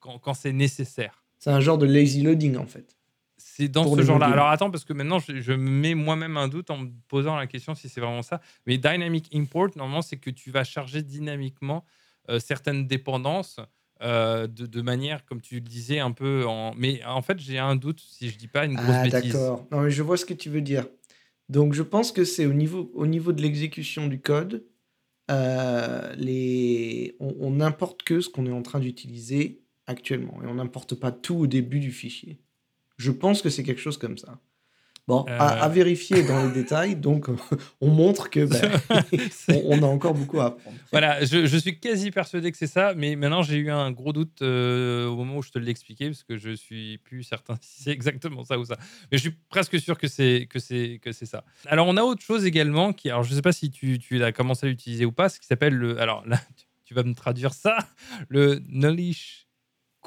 [0.00, 1.25] quand c'est nécessaire.
[1.38, 2.96] C'est un genre de lazy loading en fait.
[3.38, 4.26] C'est dans ce genre-là.
[4.26, 7.46] Alors attends, parce que maintenant je, me mets moi-même un doute en me posant la
[7.46, 8.40] question si c'est vraiment ça.
[8.66, 11.84] Mais Dynamic Import, normalement, c'est que tu vas charger dynamiquement
[12.28, 13.60] euh, certaines dépendances
[14.02, 16.74] euh, de, manière, comme tu le disais, un peu en.
[16.76, 19.32] Mais en fait, j'ai un doute si je dis pas une grosse ah, bêtise.
[19.32, 19.66] D'accord.
[19.70, 20.86] Non, mais je vois ce que tu veux dire.
[21.48, 24.66] Donc je pense que c'est au niveau, au niveau de l'exécution du code.
[25.30, 27.16] Euh, les...
[27.18, 30.40] on n'importe que ce qu'on est en train d'utiliser actuellement.
[30.42, 32.40] Et on n'importe pas tout au début du fichier.
[32.96, 34.40] Je pense que c'est quelque chose comme ça.
[35.08, 35.68] Bon, à, euh.
[35.68, 36.96] vérifier dans les détails.
[36.96, 37.26] Donc,
[37.80, 38.44] on montre que
[39.48, 40.76] ben, on, a encore beaucoup à apprendre.
[40.90, 44.42] Voilà, je, suis quasi persuadé que c'est ça, mais maintenant j'ai eu un gros doute
[44.42, 47.84] euh, au moment où je te l'ai expliqué, parce que je suis plus certain si
[47.84, 48.78] c'est exactement ça ou ça.
[49.12, 51.44] Mais je suis presque sûr que c'est que c'est que c'est ça.
[51.66, 54.32] Alors, on a autre chose également qui, alors je sais pas si tu, tu as
[54.32, 56.40] commencé à l'utiliser ou pas, ce qui s'appelle le, alors là,
[56.84, 57.78] tu vas me traduire ça,
[58.28, 58.60] le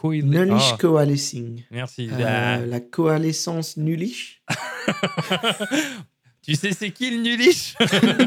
[0.03, 0.77] nullish Nullish ah.
[0.79, 1.63] coalescing.
[1.71, 2.09] Merci.
[2.11, 4.41] Euh, la coalescence nullish.
[6.41, 7.75] tu sais, c'est qui le nullish?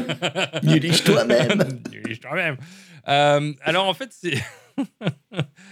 [0.63, 1.63] Nullish toi-même.
[1.91, 2.57] nullish toi-même.
[3.07, 4.37] Euh, alors, en fait, c'est.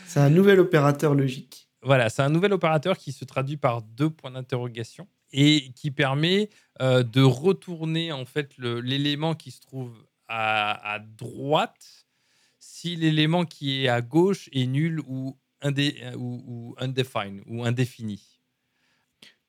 [0.08, 1.70] c'est un nouvel opérateur logique.
[1.84, 6.50] Voilà, c'est un nouvel opérateur qui se traduit par deux points d'interrogation et qui permet
[6.82, 9.94] euh, de retourner en fait l'élément qui se trouve
[10.28, 12.06] à, à droite
[12.60, 17.64] si l'élément qui est à gauche est nul ou indé, euh, ou, ou undefined ou
[17.64, 18.22] indéfini.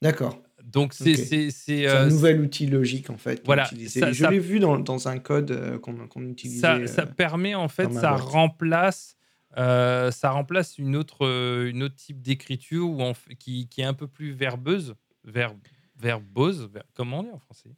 [0.00, 0.42] D'accord.
[0.62, 1.16] Donc c'est
[1.50, 3.42] c'est un euh, nouvel outil logique en fait.
[3.44, 3.68] Voilà.
[3.72, 6.60] je l'ai vu dans, dans, un code euh, qu'on qu utilisait.
[6.60, 9.16] Ça, ça permet en fait, ça remplace,
[9.56, 11.26] ça remplace une autre
[11.66, 14.94] une autre type d'écriture qui, qui, est un peu plus verbeuse,
[15.24, 15.58] verbe,
[15.96, 17.70] verbose, comment on dit en français?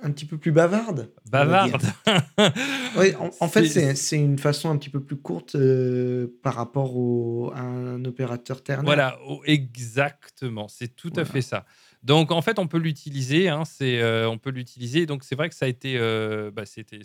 [0.00, 1.10] Un petit peu plus bavarde.
[1.30, 1.82] Bavarde.
[2.96, 7.50] oui, en, fait, c'est une façon un petit peu plus courte euh, par rapport au,
[7.54, 8.84] à un opérateur ternaire.
[8.84, 10.68] Voilà, exactement.
[10.68, 11.64] C'est tout à fait ça.
[12.04, 13.48] Donc, en fait, on peut l'utiliser.
[13.48, 15.06] Hein, c'est, euh, on peut l'utiliser.
[15.06, 15.96] Donc, c'est vrai que ça a été.
[15.98, 17.00] Euh, bah, c'était,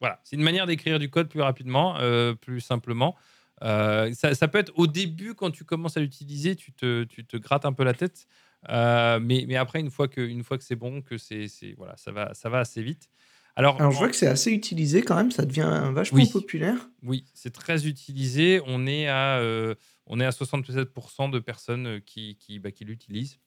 [0.00, 1.96] voilà, c'est une manière d'écrire du code plus rapidement,
[2.40, 3.14] plus simplement.
[3.60, 7.36] Ça, ça, peut être au début, quand tu commences à l'utiliser, tu te, tu te
[7.36, 8.26] grattes un peu la tête.
[8.68, 11.96] Euh, mais, mais après, une fois que, une fois que c'est bon, que c'est, voilà,
[11.96, 13.08] ça va, ça va assez vite.
[13.54, 16.88] Alors, Alors je vois que c'est assez utilisé quand même, ça devient vachement populaire.
[17.02, 18.62] Oui, c'est très utilisé.
[18.66, 19.74] On est à, euh,
[20.06, 23.38] on est à 67% de personnes euh, qui, qui, bah, qui l'utilisent.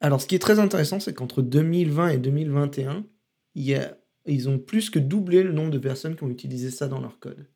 [0.00, 3.04] Alors, ce qui est très intéressant, c'est qu'entre 2020 et 2021,
[3.54, 6.70] il y a, ils ont plus que doublé le nombre de personnes qui ont utilisé
[6.70, 7.48] ça dans leur code.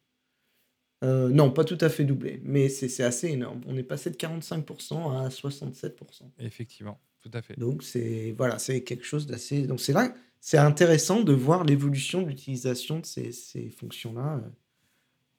[1.03, 3.61] Euh, non, pas tout à fait doublé, mais c'est assez énorme.
[3.67, 6.23] On est passé de 45% à 67%.
[6.39, 7.59] Effectivement, tout à fait.
[7.59, 9.67] Donc c'est voilà, c'est quelque chose d'assez.
[9.67, 14.49] Donc c'est là, c'est intéressant de voir l'évolution de l'utilisation de ces, ces fonctions-là euh,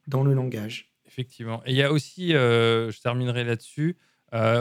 [0.07, 0.91] dans le langage.
[1.05, 1.61] Effectivement.
[1.65, 3.97] Et il y a aussi, euh, je terminerai là-dessus,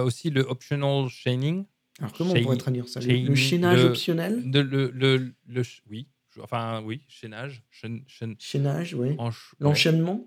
[0.05, 1.65] aussi le optional chaining.
[1.99, 3.01] Alors comment on pourrait traduire ça?
[3.01, 4.43] Le chaînage optionnel?
[4.53, 6.09] le, le, le, Oui,
[6.41, 7.63] enfin oui, chaînage,
[8.39, 9.17] Chaînage, oui.
[9.61, 10.27] L'enchaînement?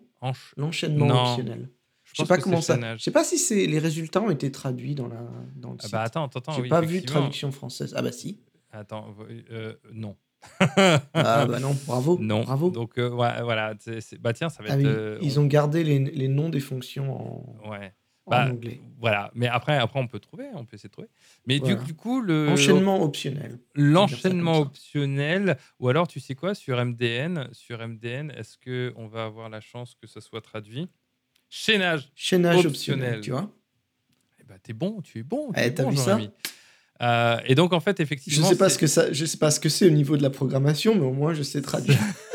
[0.57, 1.69] L'enchaînement Non, optionnel.
[2.03, 2.77] je sais pas comment ça.
[2.97, 5.21] Je sais pas si c'est les résultats ont été traduits dans la
[5.55, 7.93] dans le Ah bah attends, attends, attends, J'ai oui, pas vu traduction française.
[7.97, 8.39] Ah bah si.
[8.71, 9.13] Attends,
[9.51, 10.15] euh, non.
[11.13, 12.43] Ah bah non, bravo, Non.
[12.43, 12.69] bravo.
[12.69, 14.79] Donc euh, ouais, voilà, c'est- c'est- bah tiens, ça va Ah être.
[14.79, 17.13] oui, euh, ils ont gardé les, les noms des fonctions
[17.65, 17.93] en, Ouais.
[18.25, 18.79] En Bah, anglais.
[18.99, 21.09] Voilà, mais après, après on peut trouver, on peut essayer de trouver.
[21.45, 21.83] Mais du, Voilà.
[21.83, 23.59] du coup, le Enchaînement optionnel.
[23.75, 29.25] l'enchaînement optionnel, ou alors tu sais quoi, sur MDN, sur MDN, est-ce que on va
[29.25, 30.87] avoir la chance que ça soit traduit?
[31.49, 32.11] Chaînage.
[32.15, 33.19] Chaînage Optionnel.
[33.19, 33.51] optionnel, tu vois.
[34.39, 35.51] Eh ben, t'es bon, tu es bon.
[35.53, 36.19] tu Eh, es t'as bon, vu ça?
[37.01, 39.37] Euh, et donc en fait, Je effectivement, sais pas c'est- ce que ça, je sais
[39.37, 41.97] pas ce que c'est au niveau de la programmation, mais au moins je sais traduire.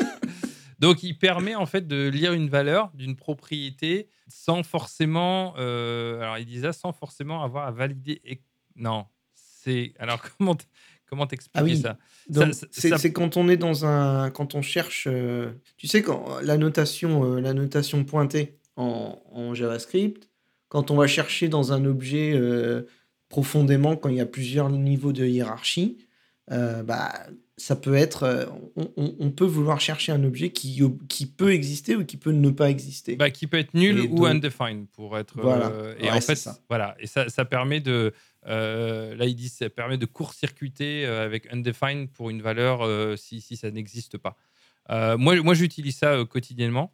[0.81, 5.53] Donc, il permet en fait de lire une valeur d'une propriété sans forcément.
[5.57, 8.19] euh, alors, il disait sans forcément avoir à valider.
[8.25, 8.41] et-
[8.75, 9.93] Non, c'est.
[9.99, 10.57] Alors, comment
[11.07, 11.77] comment t'expliquer Ah oui.
[11.77, 11.97] ça?
[12.71, 16.57] C'est ça- quand on est dans un, quand on cherche, euh, tu sais quand la
[16.57, 20.29] notation, euh, la notation pointée en, en JavaScript,
[20.69, 22.33] quand on va chercher dans un objet
[23.29, 25.97] profondément, quand il y a plusieurs niveaux de hiérarchie,
[26.51, 27.13] euh, bah
[27.57, 31.51] ça peut être, euh, on, on- on peut vouloir chercher un objet qui, qui peut
[31.53, 33.15] exister ou qui peut ne pas exister.
[33.15, 35.39] Bah, qui peut être nul Et ou donc- undefined pour être.
[35.39, 35.67] Voilà.
[35.69, 36.57] euh, et Ouais, en fait, ça.
[36.69, 36.95] voilà.
[36.99, 38.13] Et ça, ça permet de.
[38.47, 43.15] euh, là, il dit ça permet de court-circuiter euh, avec undefined pour une valeur euh,
[43.15, 44.35] si, si ça n'existe pas.
[44.89, 46.91] Euh, moi, moi j'utilise ça euh, quotidiennement.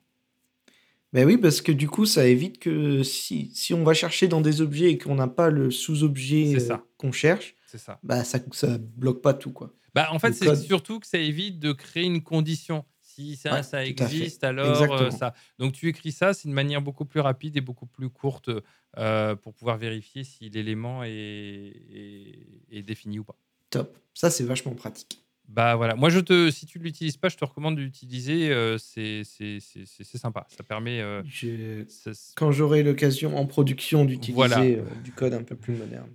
[1.13, 4.41] Ben oui, parce que du coup, ça évite que si, si on va chercher dans
[4.41, 7.99] des objets et qu'on n'a pas le sous-objet euh, qu'on cherche, C'est ça.
[8.01, 9.73] bah ça, ça bloque pas tout quoi.
[9.93, 12.86] Bah, en fait, c'est surtout que ça évite de créer une condition.
[13.01, 15.34] Si ça, Ouais, existe, alors euh, ça.
[15.58, 18.49] Donc, tu écris ça, c'est une manière beaucoup plus rapide et beaucoup plus courte
[18.97, 23.36] euh, pour pouvoir vérifier si l'élément est, est- est défini ou pas.
[23.71, 23.97] Top.
[24.13, 25.19] Ça, c'est vachement pratique.
[25.47, 28.51] Bah voilà, moi je te, si tu ne l'utilises pas, je te recommande d'utiliser.
[28.51, 30.45] euh, c'est sympa.
[30.56, 30.99] Ça permet.
[31.01, 34.60] euh, Je- ça- Quand j'aurai l'occasion en production d'utiliser Voilà.
[34.62, 36.10] euh, du code un peu plus moderne.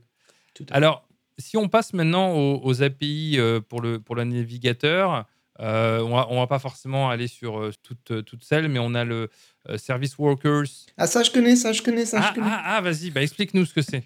[0.55, 0.75] Tout à fait.
[0.75, 5.27] Alors, si on passe maintenant aux, aux API euh, pour, le, pour le navigateur,
[5.61, 8.95] euh, on va, on va pas forcément aller sur euh, toutes, toutes celles, mais on
[8.95, 9.29] a le
[9.69, 10.65] euh, Service Workers.
[10.97, 12.51] Ah, ça, je connais, ça, je connais, ça, Ah, je connais.
[12.51, 14.05] ah, ah, vas-y, bah, explique-nous ce que c'est.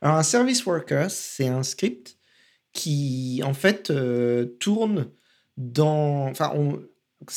[0.00, 2.16] Alors, un service worker, c'est un script
[2.72, 3.90] qui, en fait,
[4.60, 5.08] tourne
[5.56, 6.28] dans.
[6.28, 6.80] Enfin, on...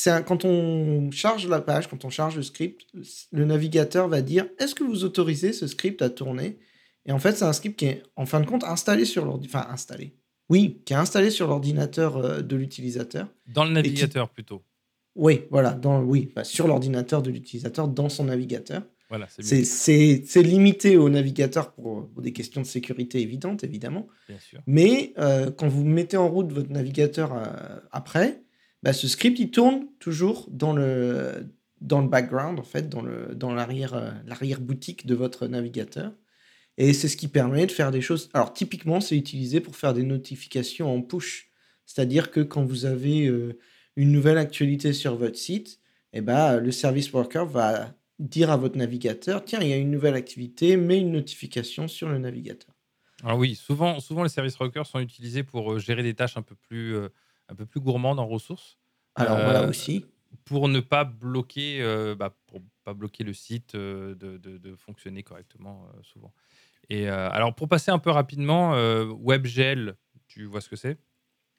[0.07, 2.85] un- quand on charge la page, quand on charge le script,
[3.31, 6.57] le navigateur va dire est-ce que vous autorisez ce script à tourner?
[7.07, 9.47] Et en fait, c'est un script qui est, en fin de compte, installé sur l'ordi.
[9.47, 10.13] Enfin, installé.
[10.49, 13.27] Oui, qui est installé sur l'ordinateur euh, de l'utilisateur.
[13.47, 14.61] Dans le navigateur plutôt.
[15.15, 18.83] Oui, voilà, dans, oui, bah, sur l'ordinateur de l'utilisateur, dans son navigateur.
[19.09, 24.07] Voilà, c'est limité au navigateur pour, pour des questions de sécurité évidentes, évidemment.
[24.27, 24.59] bien sûr.
[24.67, 27.45] Mais euh, quand vous mettez en route votre navigateur euh,
[27.91, 28.43] après,
[28.83, 31.47] bah, ce script, il tourne toujours dans le,
[31.79, 36.11] dans le background, en fait, dans le- dans l'arrière euh, l'arrière-boutique de votre navigateur.
[36.77, 38.29] Et c'est ce qui permet de faire des choses.
[38.33, 41.49] Alors, typiquement, c'est utilisé pour faire des notifications en push.
[41.85, 43.57] C'est-à-dire que quand vous avez euh,
[43.95, 45.79] une nouvelle actualité sur votre site,
[46.13, 49.91] eh ben, le service worker va dire à votre navigateur tiens, il y a une
[49.91, 52.75] nouvelle activité, mets une notification sur le navigateur.
[53.23, 56.41] Alors oui, souvent, souvent les services rockers sont utilisés pour euh, gérer des tâches un
[56.43, 57.09] peu plus, euh,
[57.49, 58.77] un peu plus gourmandes en ressources.
[59.15, 60.05] Alors, Euh, voilà aussi.
[60.45, 61.81] pour ne pas bloquer,
[62.17, 66.33] bah, pour pas bloquer le site de, de- de fonctionner correctement souvent.
[66.89, 69.95] Et euh, alors pour passer un peu rapidement, euh, WebGL,
[70.27, 70.97] tu vois ce que c'est?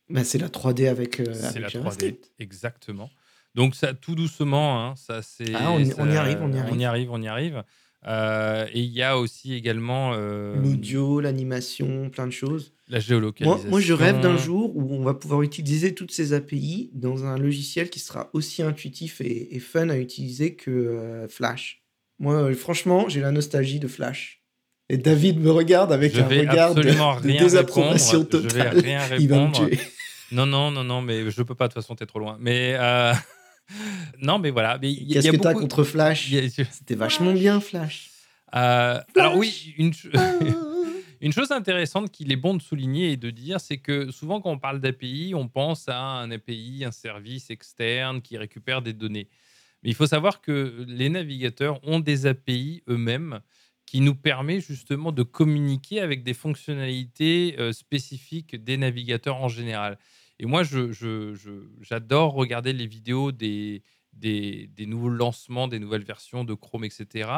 [0.08, 2.32] Bah, c'est la 3D avec, euh, C'est avec la 3D, JavaScript.
[2.38, 3.10] exactement.
[3.54, 5.54] Donc ça, tout doucement, hein, ça c'est.
[5.54, 6.82] Ah, on y- on y arrive, on y On y arrive.
[6.84, 7.64] arrive, on y arrive.
[8.06, 12.72] Euh, et il y a aussi également euh, L'audio, l'animation, plein de choses.
[12.88, 13.68] la géolocalisation.
[13.70, 17.36] moi, je rêve d'un jour où on va pouvoir utiliser toutes ces API dans un
[17.36, 21.82] logiciel qui sera aussi intuitif et, et fun à utiliser que euh, Flash.
[22.20, 24.37] Moi, franchement, j'ai la nostalgie de Flash.
[24.90, 28.42] Et David me regarde avec Je un vais regard de, absolument de rien désapprobation répondre.
[28.48, 28.78] Je vais totale.
[28.80, 29.68] rien Il va me répondre.
[29.68, 29.80] tuer.
[30.32, 32.36] Non, non, non, non, mais je peux pas, de toute façon, t'es trop loin.
[32.40, 33.12] Mais euh,
[34.22, 34.78] non, mais voilà.
[34.78, 36.30] Qu'est-ce que t'as beaucoup- contre Flash
[36.70, 38.10] C'était vachement bien, Flash.
[38.54, 39.92] Euh, alors oui, une,
[41.20, 44.50] une chose intéressante qu'il est bon de souligner et de dire, c'est que souvent quand
[44.50, 49.28] on parle d'API, on pense à un API, un service externe qui récupère des données.
[49.82, 53.40] Mais il faut savoir que les navigateurs ont des API eux-mêmes
[53.88, 59.98] qui nous permet justement de communiquer avec des fonctionnalités euh, spécifiques des navigateurs en général.
[60.38, 63.82] Et moi, je- je- je- j'adore regarder les vidéos des,
[64.78, 67.30] nouveaux lancements, des nouvelles versions de Chrome, etc.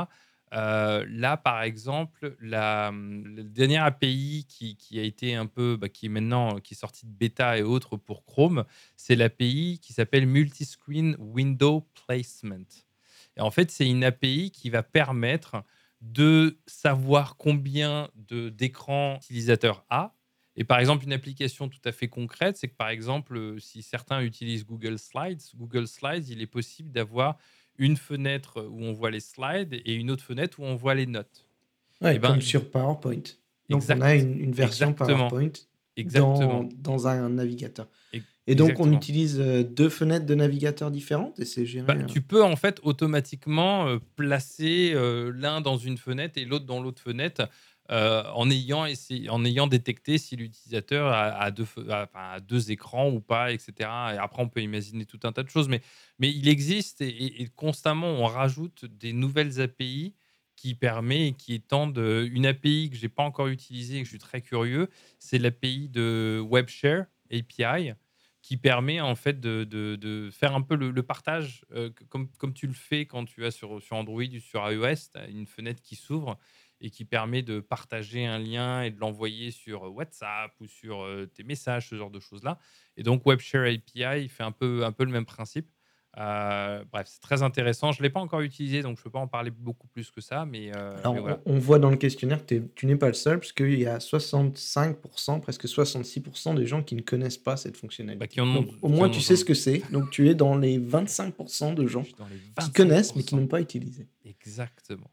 [0.52, 6.06] Euh, là, par exemple, la, le dernier API qui, a été un peu, bah, qui
[6.06, 8.64] est maintenant, qui est sorti de bêta et autres pour Chrome,
[8.96, 12.66] c'est l'API qui s'appelle Multiscreen Window Placement.
[13.36, 15.62] Et en fait, c'est une API qui va permettre
[16.00, 20.14] de savoir combien d'écrans l'utilisateur a.
[20.56, 24.20] Et par exemple, une application tout à fait concrète, c'est que par exemple, si certains
[24.22, 27.38] utilisent Google Slides, Google Slides, il est possible d'avoir
[27.78, 31.06] une fenêtre où on voit les slides et une autre fenêtre où on voit les
[31.06, 31.46] notes.
[32.00, 33.22] Ouais, eh ben, comme sur PowerPoint.
[33.68, 35.52] Donc on a une, version PowerPoint
[35.96, 36.68] Exactement.
[36.78, 37.88] Dans, un navigateur.
[38.46, 41.87] Et donc on utilise euh, deux fenêtres de navigateur différentes et c'est géré.
[41.87, 42.07] Bah, euh.
[42.07, 44.94] tu peux en fait automatiquement euh, placer
[45.35, 47.48] l'un dans une fenêtre et l'autre dans l'autre fenêtre.
[47.88, 48.87] en, ayant
[49.29, 51.66] en ayant détecté si l'utilisateur a, deux,
[52.46, 53.72] deux écrans ou pas, etc.
[54.14, 55.68] Et après, on peut imaginer tout un tas de choses.
[55.68, 55.83] Mais,
[56.20, 60.14] mais il existe et, constamment, on rajoute des nouvelles API
[60.55, 64.05] qui permet et qui étendent une API que je n'ai pas encore utilisée et que
[64.05, 64.88] je suis très curieux.
[65.18, 67.92] C'est l'API de WebShare API
[68.50, 71.64] qui permet en fait de, de, faire un peu le, partage
[72.08, 75.46] comme, comme tu le fais quand tu as sur, sur Android ou sur iOS, une
[75.46, 76.36] fenêtre qui s'ouvre
[76.80, 81.44] et qui permet de partager un lien et de l'envoyer sur WhatsApp ou sur tes
[81.44, 82.58] messages, ce genre de choses-là.
[82.96, 85.68] Et donc WebShare API fait un peu, un peu le même principe.
[86.18, 87.92] Euh, bref, c'est très intéressant.
[87.92, 90.11] Je ne l'ai pas encore utilisé, donc je ne peux pas en parler beaucoup plus
[90.11, 90.44] que ça.
[90.44, 90.96] Mais, euh,
[91.46, 93.99] on, voit dans le questionnaire que tu n'es pas le seul, parce qu'il y a
[93.99, 98.40] 65%, presque 66% des gens qui ne connaissent pas cette fonctionnalité.
[98.40, 98.44] Bah,
[98.83, 99.83] au moins, tu sais ce que c'est.
[99.92, 104.09] Donc, tu es dans les 25% de gens qui connaissent, mais qui n'ont pas utilisé.
[104.25, 105.11] Exactement.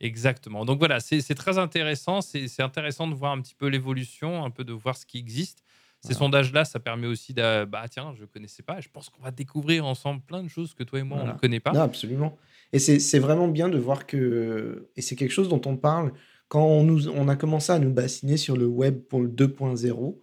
[0.00, 0.64] Exactement.
[0.64, 2.20] Donc voilà, c'est très intéressant.
[2.20, 5.64] C'est intéressant de voir un petit peu l'évolution, un peu de voir ce qui existe.
[6.00, 7.64] Ces sondages-là, ça permet aussi de.
[7.64, 8.80] Bah, tiens, je ne connaissais pas.
[8.80, 11.32] Je pense qu'on va découvrir ensemble plein de choses que toi et moi, on ne
[11.32, 11.72] connaît pas.
[11.72, 12.36] Non, absolument.
[12.72, 14.88] Et c'est vraiment bien de voir que.
[14.96, 16.12] Et c'est quelque chose dont on parle.
[16.48, 20.18] Quand on, nous, on a commencé à nous bassiner sur le web pour le 2.0,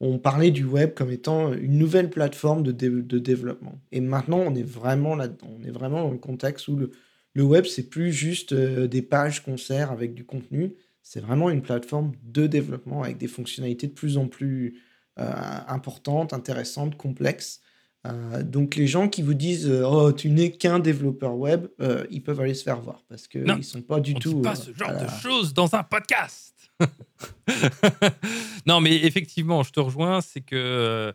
[0.00, 3.80] on parlait du web comme étant une nouvelle plateforme de, de développement.
[3.92, 5.56] Et maintenant, on est vraiment là-dedans.
[5.56, 6.90] On est vraiment dans le contexte où le,
[7.34, 10.74] le web, c'est plus juste euh, des pages qu'on sert avec du contenu.
[11.02, 14.82] C'est vraiment une plateforme de développement avec des fonctionnalités de plus en plus
[15.18, 17.60] euh, importante, intéressante, complexe.
[18.06, 22.22] Euh, donc les gens qui vous disent oh tu n'es qu'un développeur web, euh, ils
[22.22, 24.34] peuvent aller se faire voir parce que ils sont pas du tout.
[24.34, 26.54] Dit pas ce genre de choses dans un podcast.
[28.66, 31.12] non mais effectivement, je te rejoins, c'est que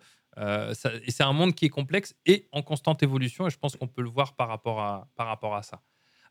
[0.74, 4.02] c'est un monde qui est complexe et en constante évolution et je pense qu'on peut
[4.02, 5.82] le voir par rapport à par rapport à ça.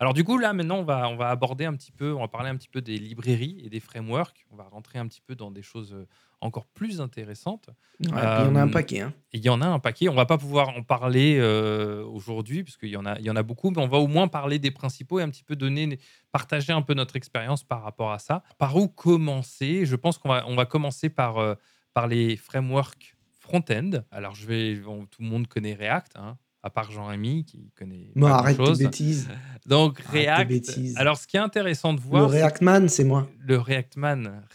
[0.02, 2.26] Alors du coup, là, maintenant, on va, on va aborder un petit peu, on va
[2.26, 4.44] parler un petit peu des librairies et des frameworks.
[4.50, 6.08] On va rentrer un petit peu dans des choses euh,
[6.40, 7.70] encore plus intéressantes.
[8.00, 9.02] il y en a un euh, paquet.
[9.02, 9.14] Hein.
[9.32, 10.08] Il y en a un paquet.
[10.08, 13.36] On va pas pouvoir en parler euh, aujourd'hui, puisqu'il y, en a, il y en
[13.36, 16.00] a beaucoup, mais on va au moins parler des principaux et un petit peu donner,
[16.32, 18.42] partager un peu notre expérience par rapport à ça.
[18.58, 19.86] Par où commencer?
[19.86, 21.36] Je pense qu'on va, on va commencer par,
[21.94, 24.02] par les frameworks front-end.
[24.10, 26.16] Alors, je vais, tout le monde connaît React.
[26.16, 29.28] Hein à part Jean-Rémy qui connaît pas arrête tes bêtises.
[29.66, 30.78] Donc React.
[30.96, 32.22] Alors ce qui est intéressant de voir.
[32.22, 33.28] Le Reactman, c'est moi.
[33.40, 34.42] Le Reactman.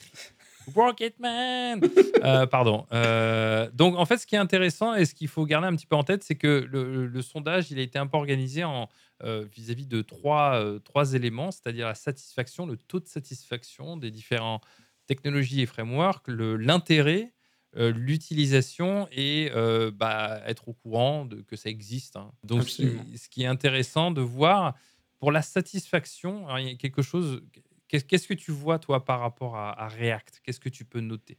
[0.76, 1.82] Rocketman
[2.24, 2.86] euh, Pardon.
[2.92, 5.86] Euh, donc en fait, ce qui est intéressant et ce qu'il faut garder un petit
[5.86, 8.90] peu en tête, c'est que le, sondage, il a été un peu organisé en
[9.24, 14.64] euh, vis-à-vis de trois, trois éléments, c'est-à-dire la satisfaction, le taux de satisfaction des différentes
[15.08, 17.34] technologies et frameworks, l'intérêt
[17.76, 22.16] euh, l'utilisation et euh, bah, être au courant de, que ça existe.
[22.16, 22.32] Hein.
[22.44, 24.76] Donc, ce qui, est intéressant de voir
[25.20, 27.42] pour la satisfaction, il y a quelque chose.
[27.88, 30.42] Qu'est-ce que tu vois, toi, par rapport à, React?
[30.44, 31.38] Qu'est-ce que tu peux noter?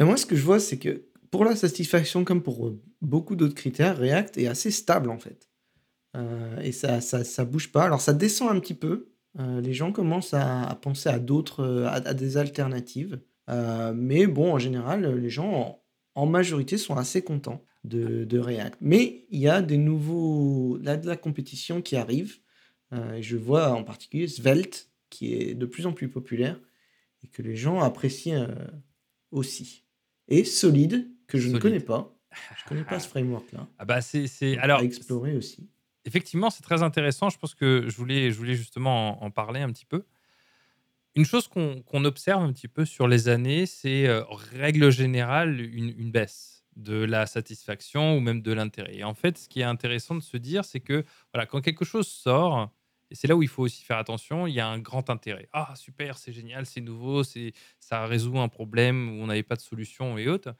[0.00, 3.54] Moi, ce que je vois, c'est que pour la satisfaction, comme pour euh, beaucoup d'autres
[3.54, 5.50] critères, React est assez stable, en fait.
[6.62, 7.84] et ça, ça, ça, bouge pas.
[7.84, 9.08] Alors, ça descend un petit peu.
[9.38, 13.20] les gens commencent à, penser à d'autres, à, des alternatives.
[13.48, 15.82] Euh, mais bon, en général, les gens,
[16.14, 18.78] en, majorité, sont assez contents de, React.
[18.80, 22.38] Mais il y a des nouveaux, là, de la compétition qui arrive.
[22.92, 26.58] Euh, je vois en particulier Svelte, qui est de plus en plus populaire
[27.22, 28.66] et que les gens apprécient euh,
[29.30, 29.84] aussi.
[30.28, 32.16] Et Solid, que je ne connais pas.
[32.56, 33.68] Je ne connais pas ce framework-là.
[33.78, 35.68] Ah bah c'est, alors explorer aussi.
[36.04, 37.30] Effectivement, c'est très intéressant.
[37.30, 40.04] Je pense que je voulais, je voulais justement en parler un petit peu.
[41.16, 44.22] Une chose qu'on observe un petit peu sur les années, c'est euh,
[44.52, 48.96] règle générale une, baisse de la satisfaction ou même de l'intérêt.
[48.96, 51.86] Et en fait, ce qui est intéressant de se dire, c'est que voilà, quand quelque
[51.86, 52.70] chose sort,
[53.10, 55.48] et c'est là où il faut aussi faire attention, il y a un grand intérêt.
[55.54, 57.22] Ah, super, c'est génial, c'est nouveau,
[57.80, 60.54] ça résout un problème où on n'avait pas de solution et autres.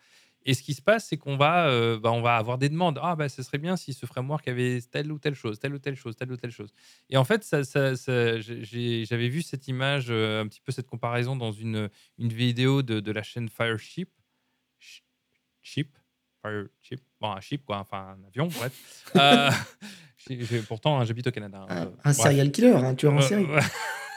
[0.47, 2.99] Et ce qui se passe, c'est qu'on va, euh, bah, on va avoir des demandes.
[3.03, 5.79] Ah, bah, ce serait bien si ce framework avait telle ou telle chose, telle ou
[5.79, 6.73] telle chose, telle ou telle chose.
[7.11, 7.95] Et en fait, ça, ça-
[8.41, 13.01] j'avais vu cette image, euh, un petit peu cette comparaison dans une, une vidéo de,
[13.01, 14.09] de la chaîne Fireship.
[14.81, 15.03] Sh-
[15.63, 15.99] Ship?
[16.43, 19.05] Fireship Bon, un ship, quoi, enfin un avion, bref.
[19.17, 19.51] Euh,
[20.29, 21.59] j'ai- pourtant, hein, j'habite au Canada.
[21.63, 22.17] hein, Un, euh, un bref.
[22.17, 23.47] serial killer, un tueur en Euh, série.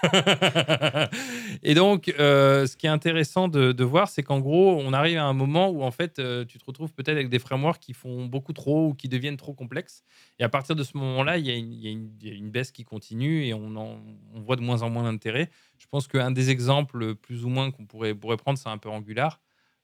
[1.64, 5.18] et donc, euh, ce qui est intéressant de, de voir, c'est qu'en gros, on arrive
[5.18, 7.93] à un moment où en fait, euh, tu te retrouves peut-être avec des frameworks qui
[7.93, 10.03] font beaucoup trop ou qui deviennent trop complexes.
[10.39, 12.28] Et à partir de ce moment-là, il y, a une- il y a une- il
[12.28, 13.97] y a une baisse qui continue et on, en-
[14.34, 15.49] on voit de moins en moins d'intérêt.
[15.78, 18.89] Je pense qu'un des exemples plus ou moins qu'on pourrait, pourrait prendre, c'est un peu
[18.89, 19.41] Angular.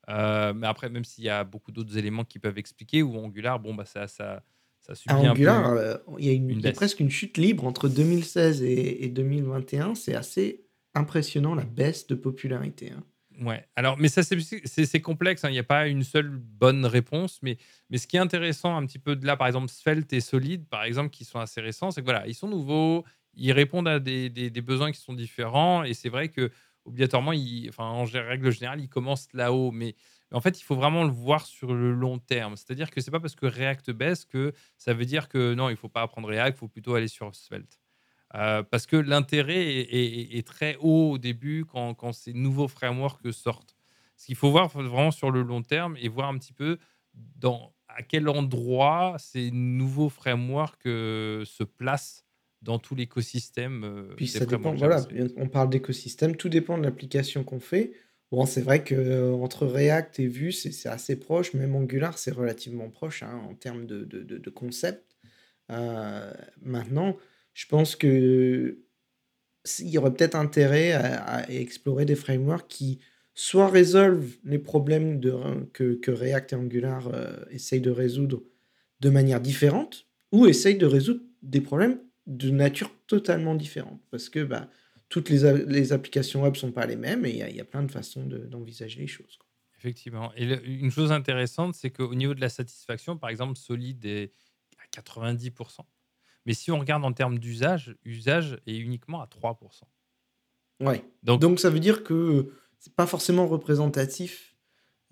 [0.08, 3.60] Euh, mais après, même s'il y a beaucoup d'autres éléments qui peuvent expliquer, ou Angular,
[3.60, 4.44] bon, bah, ça, ça,
[4.86, 5.16] ça À
[5.78, 6.76] euh, il y a, une- une il y a baisse.
[6.78, 9.96] presque une chute libre entre 2016 et, et 2021.
[9.96, 12.92] C'est assez impressionnant la baisse de popularité.
[12.92, 13.04] hein.
[13.42, 17.40] Ouais, alors, mais ça, c'est complexe, hein, il n'y a pas une seule bonne réponse,
[17.42, 17.58] mais,
[17.90, 20.66] mais ce qui est intéressant un petit peu de là, par exemple, Svelte et Solid,
[20.70, 24.00] par exemple, qui sont assez récents, c'est que voilà, ils sont nouveaux, ils répondent à
[24.00, 26.50] des, des- des besoins qui sont différents, et c'est vrai que
[26.86, 29.96] obligatoirement, ils, enfin, en règle générale, ils commencent là-haut, mais
[30.32, 32.56] en fait, il faut vraiment le voir sur le long terme.
[32.58, 35.78] C'est-à-dire que c'est pas parce que React baisse que ça veut dire que non, il
[35.78, 37.80] faut pas apprendre React, il faut plutôt aller sur Svelte.
[38.34, 42.68] Euh, parce que l'intérêt est, est- est très haut au début quand, quand ces nouveaux
[42.68, 43.76] frameworks sortent.
[44.18, 46.80] Ce qu'il faut voir vraiment sur le long terme et voir un petit peu
[47.14, 52.24] dans, à quel endroit ces nouveaux frameworks euh, se placent
[52.62, 55.02] dans tout l'écosystème euh, Puis ça dépend, voilà,
[55.38, 57.94] on parle d'écosystème, tout dépend de l'application qu'on fait.
[58.32, 62.32] Bon, c'est vrai que euh, entre React et Vue, c'est assez proche, même Angular, c'est
[62.32, 65.16] relativement proche hein, en termes de, de, de- concept.
[65.72, 67.18] Euh, maintenant,
[67.54, 68.80] je pense que
[69.80, 73.00] il y aurait peut-être intérêt à, explorer des frameworks qui
[73.34, 75.20] soit résolvent les problèmes
[75.74, 78.44] que, que React et Angular euh, essayent de résoudre
[79.02, 84.02] de manière différente, ou essayent de résoudre des problèmes de nature totalement différente.
[84.12, 84.70] Parce que bah,
[85.10, 87.66] toutes les, applications web sont pas les mêmes et il y, a- il y a
[87.66, 89.38] plein de façons de- d'envisager les choses.
[89.38, 89.48] quoi.
[89.78, 90.34] Effectivement.
[90.36, 94.34] Et le- une chose intéressante, c'est qu'au niveau de la satisfaction, par exemple, Solid est
[94.80, 95.86] à 90%.
[96.46, 99.88] Mais si on regarde en termes d'usage, usage est uniquement à 3%.
[100.82, 101.04] Ouais.
[101.24, 104.56] Donc, Donc ça veut dire que c'est pas forcément représentatif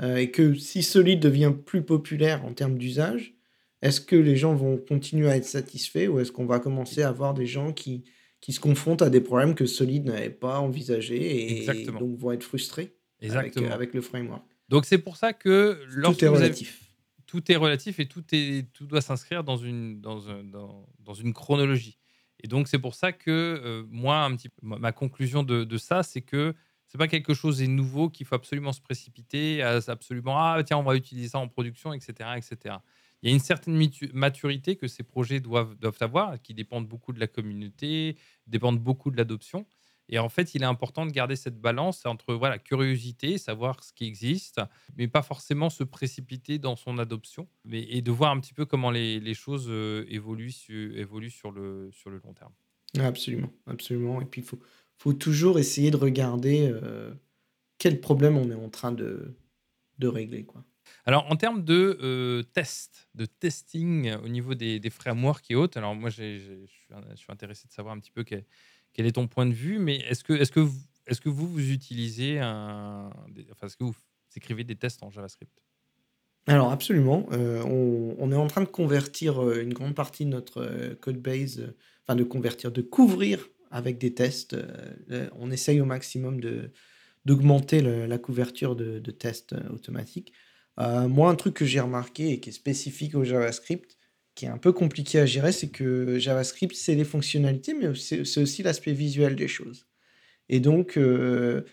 [0.01, 3.33] euh, et que si Solid devient plus populaire en termes d'usage,
[3.81, 7.09] est-ce que les gens vont continuer à être satisfaits ou est-ce qu'on va commencer à
[7.09, 8.03] avoir des gens qui,
[8.43, 12.01] qui se confrontent à des problèmes que Solid n'avait pas envisagés et Exactement.
[12.01, 13.71] donc vont être frustrés avec, exactement.
[13.71, 16.83] avec le framework Donc c'est pour ça que lorsque Tout est avez- relatif.
[17.25, 21.13] tout est relatif et tout, est, tout doit s'inscrire dans une, dans, un- dans, dans
[21.13, 21.97] une chronologie.
[22.43, 26.03] Et donc, c'est pour ça que euh, moi, un petit, ma conclusion de, de ça,
[26.03, 26.53] c'est que
[26.87, 30.83] c'est pas quelque chose de nouveau qu'il faut absolument se précipiter, absolument, ah tiens, on
[30.83, 32.31] va utiliser ça en production, etc.
[32.35, 32.75] etc.
[33.23, 33.81] Il y a une certaine
[34.13, 38.17] maturité que ces projets doivent, doivent avoir, qui dépendent beaucoup de la communauté,
[38.47, 39.65] dépendent beaucoup de l'adoption.
[40.09, 43.93] Et en fait, il est important de garder cette balance entre voilà, curiosité, savoir ce
[43.93, 44.59] qui existe,
[44.97, 48.65] mais pas forcément se précipiter dans son adoption, mais, et de voir un petit peu
[48.65, 52.51] comment les, les choses euh, évoluent, évoluent sur, le, sur le long terme.
[52.99, 54.19] Absolument, absolument.
[54.21, 54.59] Et puis il faut,
[54.97, 57.13] faut toujours essayer de regarder euh,
[57.77, 59.37] quel problème on est en train de,
[59.99, 60.43] de régler.
[60.43, 60.65] Quoi.
[61.05, 65.95] Alors, en termes de euh, test, de testing au niveau des, frameworks et autres, alors
[65.95, 68.45] moi, je suis, intéressé de savoir un petit peu quel,
[68.95, 71.71] est ton point de vue, mais est-ce que, est que, vous- est que vous, vous
[71.71, 73.09] utilisez un.
[73.51, 73.95] enfin, est-ce que vous
[74.35, 75.63] écrivez des tests en JavaScript?
[76.47, 80.61] Alors absolument, euh, on, est en train de convertir euh, une grande partie de notre
[80.61, 81.73] euh, code base,
[82.03, 84.55] enfin de convertir, de couvrir avec des tests.
[85.39, 86.39] on essaye au maximum
[87.25, 90.31] d'augmenter la couverture de, tests automatiques.
[90.79, 93.97] Euh, moi, un truc que j'ai remarqué et qui est spécifique au JavaScript,
[94.35, 98.41] qui est un peu compliqué à gérer, c'est que JavaScript, c'est les fonctionnalités, mais c'est
[98.41, 99.85] aussi l'aspect visuel des choses.
[100.49, 101.63] Et donc, euh,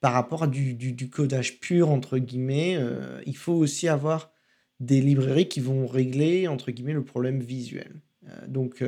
[0.00, 4.32] par rapport à du, codage pur, entre guillemets, euh, il faut aussi avoir
[4.80, 8.00] des librairies qui vont régler, entre guillemets, le problème visuel.
[8.48, 8.82] Donc,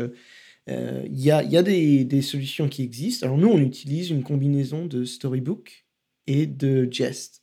[0.66, 3.26] il y a, il y a des, des solutions qui existent.
[3.26, 5.86] Alors, nous, on utilise une combinaison de Storybook
[6.26, 7.42] et de Jest.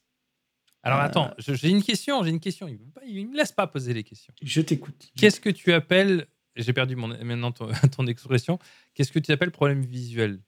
[0.86, 2.68] Alors, Euh, attends, j'ai une question, j'ai une question.
[3.06, 4.34] Il ne me laisse pas poser les questions.
[4.42, 5.10] Je t'écoute.
[5.18, 7.68] Qu'est-ce que tu appelles, j'ai perdu mon, maintenant ton,
[7.98, 8.60] ton expression,
[8.94, 10.40] qu'est-ce que tu appelles problème visuel?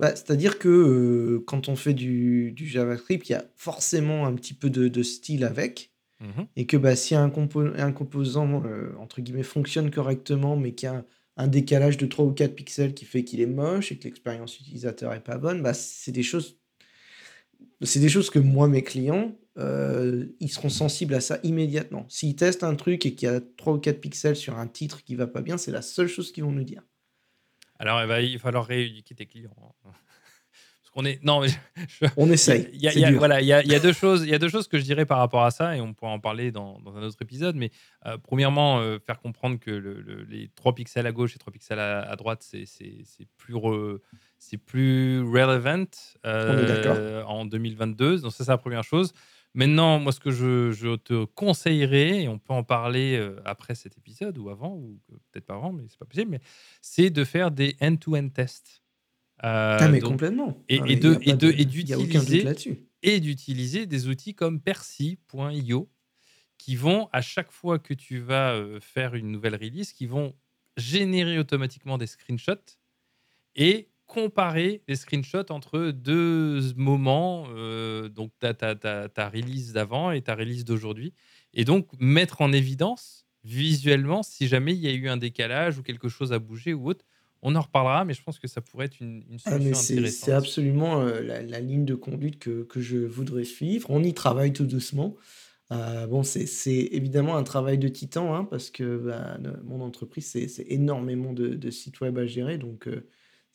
[0.00, 4.34] Bah, C'est-à-dire que euh, quand on fait du, du JavaScript, il y a forcément un
[4.34, 5.90] petit peu de, de style avec.
[6.20, 6.46] Mhm.
[6.56, 10.86] Et que bah, si un, compo- un composant, euh, entre guillemets, fonctionne correctement, mais qu'il
[10.86, 11.04] y a un,
[11.36, 14.58] un décalage de 3 ou 4 pixels qui fait qu'il est moche et que l'expérience
[14.58, 16.58] utilisateur est pas bonne, bah, c'est des choses...
[17.82, 22.06] C'est des choses que moi, mes clients, euh, ils seront sensibles à ça immédiatement.
[22.08, 25.02] S'ils testent un truc et qu'il y a 3 ou 4 pixels sur un titre
[25.04, 26.82] qui va pas bien, c'est la seule chose qu'ils vont nous dire.
[27.78, 29.54] Alors, il va il va falloir rééduquer tes clients.
[29.84, 31.22] Parce qu'on est.
[31.24, 32.68] Non, mais je- On essaye.
[32.72, 33.18] Il y a, c'est il y a- dur.
[33.18, 34.78] voilà, il y a, il y a deux choses, il y a deux choses que
[34.78, 37.16] je dirais par rapport à ça, et on pourra en parler dans, dans un autre
[37.20, 37.56] épisode.
[37.56, 37.70] Mais
[38.06, 41.52] euh, premièrement, euh, faire comprendre que le- le- les 3 pixels à gauche et 3
[41.52, 42.64] pixels à, à droite, c'est
[43.36, 43.98] plus, re-
[44.38, 45.84] c'est plus relevant
[46.26, 48.18] euh, en 2022.
[48.20, 49.12] Donc ça, c'est la première chose.
[49.54, 53.74] Maintenant, moi, ce que je, je te conseillerais, et on peut en parler euh, après
[53.74, 54.98] cet épisode ou avant, ou
[55.30, 56.40] peut-être pas avant, mais c'est pas possible, mais
[56.80, 58.82] c'est de faire des end-to-end tests.
[59.44, 60.62] Euh, Ah, mais donc- complètement.
[60.68, 61.50] et- de- de-
[62.14, 62.44] d'utiliser-
[63.02, 65.90] et d'utiliser des outils comme Percy.io
[66.58, 70.34] qui vont, à chaque fois que tu vas euh, faire une nouvelle release, qui vont
[70.78, 72.78] générer automatiquement des screenshots
[73.56, 80.10] et comparer les screenshots entre deux moments, euh, donc ta, ta, ta, ta release d'avant
[80.16, 81.14] et ta release d'aujourd'hui,
[81.54, 85.82] et donc mettre en évidence visuellement si jamais il y a eu un décalage ou
[85.82, 87.04] quelque chose a bougé ou autre.
[87.44, 90.12] On en reparlera, mais je pense que ça pourrait être une, une Ah, solution intéressante.
[90.24, 93.90] c'est absolument euh, la, la ligne de conduite que, que je voudrais suivre.
[93.90, 95.16] On y travaille tout doucement.
[95.72, 100.26] Euh, bon, c'est c'est évidemment un travail de titan, hein, parce que bah, mon entreprise,
[100.26, 103.08] c'est c'est énormément de, de sites web à gérer, donc euh,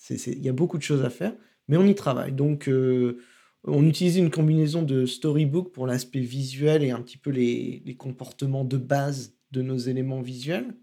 [0.09, 1.33] il y a beaucoup de choses à faire,
[1.67, 2.31] mais on y travaille.
[2.31, 3.17] Donc, euh,
[3.63, 7.95] on utilise une combinaison de storybook pour l'aspect visuel et un petit peu les, les
[7.95, 10.75] comportements de base de nos éléments visuels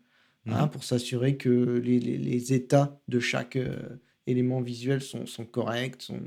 [0.47, 0.71] hein, Mhm.
[0.71, 1.49] pour s'assurer que
[1.83, 3.77] les, les- les états de chaque euh,
[4.27, 6.21] élément visuel sont, sont corrects, sont,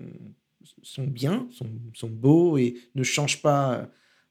[0.82, 3.86] sont bien, sont, sont beaux et ne changent pas euh,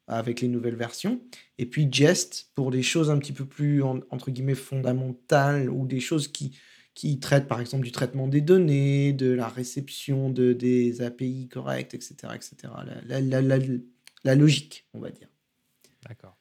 [0.07, 1.21] avec les nouvelles versions.
[1.57, 5.85] Et puis Jest pour les choses un petit peu plus en- entre guillemets fondamentales ou
[5.85, 6.57] des choses qui,
[6.97, 11.93] qui traitent par exemple du traitement des données, de la réception de, des API correctes,
[11.93, 12.15] etc.
[12.33, 12.55] etc.
[13.05, 13.65] La, la- la- la-
[14.23, 15.27] la logique, on va dire.
[16.07, 16.35] D'accord.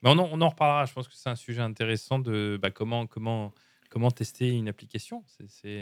[0.00, 0.86] Mais on en, on en reparlera.
[0.86, 3.52] Je pense que c'est un sujet intéressant de bah, comment, comment,
[3.90, 5.24] comment tester une application.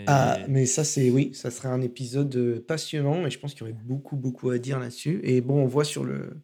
[0.06, 3.64] Ah, mais ça, c'est oui, ça serait un épisode passionnant et je pense qu'il y
[3.64, 5.20] aurait beaucoup, beaucoup à dire là-dessus.
[5.22, 6.40] Et bon, on voit sur le,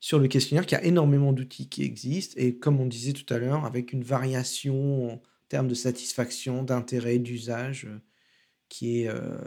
[0.00, 3.32] sur le questionnaire qu'il y a énormément d'outils qui existent et comme on disait tout
[3.32, 5.22] à l'heure, avec une variation
[5.54, 8.00] termes de satisfaction, d'intérêt, d'usage euh,
[8.68, 9.38] qui est euh,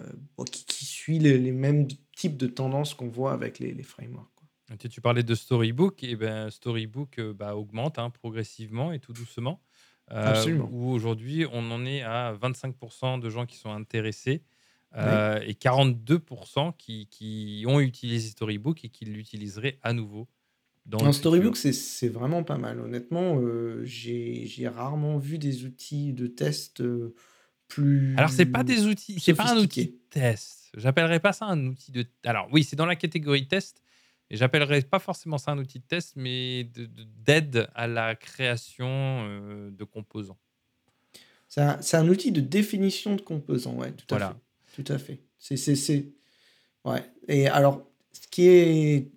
[0.49, 1.85] qui, qui suit les, les mêmes
[2.15, 4.31] types de tendances qu'on voit avec les, les frameworks.
[4.33, 4.77] quoi.
[4.77, 9.61] Tu, parlais de Storybook, et ben Storybook euh, bah, augmente hein, progressivement et tout doucement.
[10.07, 10.69] Absolument.
[10.71, 14.43] Où aujourd'hui, on en est à 25% de gens qui sont intéressés
[14.95, 20.29] euh, et 42% qui, qui ont utilisé Storybook et qui l'utiliseraient à nouveau.
[20.87, 22.79] Dans Un storybook, c'est vraiment pas mal.
[22.79, 27.13] Honnêtement, euh, j'ai rarement vu des outils de test euh,
[27.67, 30.71] plus Alors, c'est pas des outils, c'est pas un outil de test.
[30.77, 32.05] J'appellerais pas ça un outil de.
[32.23, 33.81] Alors, oui, c'est dans la catégorie test,
[34.29, 38.15] et j'appellerais pas forcément ça un outil de test, mais de- de- d'aide à la
[38.15, 40.39] création euh, de composants.
[41.49, 44.37] C'est un, outil de définition de composants, ouais, tout à Voilà.
[44.65, 44.83] fait.
[44.83, 45.21] Tout à fait.
[45.39, 46.11] C'est...
[46.85, 47.03] Ouais.
[47.27, 49.11] Et alors, ce qui est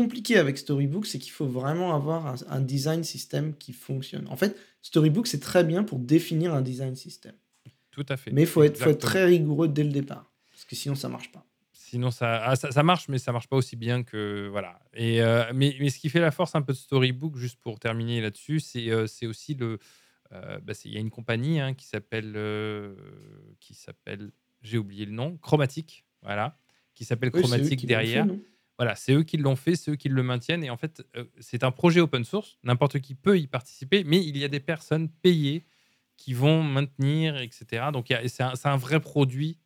[0.00, 4.26] compliqué avec Storybook, c'est qu'il faut vraiment avoir un, un design system qui fonctionne.
[4.28, 7.32] En fait, Storybook, c'est très bien pour définir un design system.
[7.92, 8.32] Tout à fait.
[8.32, 9.10] Mais il faut être, faut être Exactement.
[9.10, 10.26] très rigoureux dès le départ.
[10.50, 11.44] Parce que sinon, ça marche pas.
[11.72, 14.48] Sinon, ça, ah, ça, ça marche, mais ça marche pas aussi bien que.
[14.50, 14.80] Voilà.
[14.94, 17.78] Et, euh, mais, mais ce qui fait la force un peu de Storybook, juste pour
[17.78, 19.78] terminer là-dessus, c'est euh, aussi le.
[20.32, 22.32] euh, bah, Il y a une compagnie hein, qui s'appelle.
[22.34, 22.94] euh,
[23.60, 24.32] qui s'appelle.
[24.60, 25.36] J'ai oublié le nom.
[25.36, 26.04] Chromatic.
[26.22, 26.58] Voilà.
[26.94, 28.26] Qui s'appelle Oui, fait, derrière.
[28.78, 30.64] Voilà, c'est eux qui l'ont fait, c'est eux qui le maintiennent.
[30.64, 32.58] Et en fait, euh, c'est un projet open source.
[32.64, 35.64] N'importe qui peut y participer, mais il y a des personnes payées
[36.16, 37.86] qui vont maintenir, etc.
[37.92, 39.58] Donc, c'est un, c'est un vrai produit.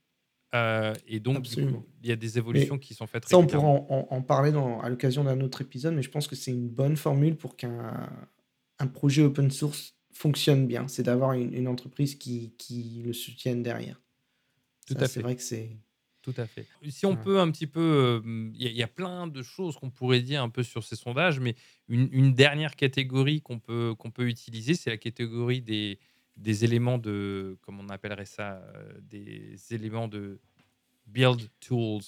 [0.54, 3.66] euh, et donc, coup, il y a des évolutions qui sont faites Ça, on pourra
[3.68, 6.50] en, en- en parler dans, à l'occasion d'un autre épisode, mais je pense que c'est
[6.52, 8.11] une bonne formule pour qu'un
[8.78, 10.86] un projet open source fonctionne bien.
[10.88, 14.00] C'est d'avoir une, une entreprise qui, qui le soutienne derrière.
[14.86, 15.20] Tout Ça, à C'est fait.
[15.22, 15.76] vrai que c'est.
[16.32, 16.66] Tout à fait.
[16.88, 17.16] Si on Ouais.
[17.24, 17.80] peut un petit peu,
[18.24, 20.62] euh, il y, a- il y a plein de choses qu'on pourrait dire un peu
[20.62, 21.54] sur ces sondages, mais
[21.88, 25.98] une, une dernière catégorie qu'on peut, qu'on peut utiliser, c'est la catégorie des,
[26.36, 30.38] des éléments de, comment on appellerait ça, euh, des éléments de
[31.06, 32.02] build tools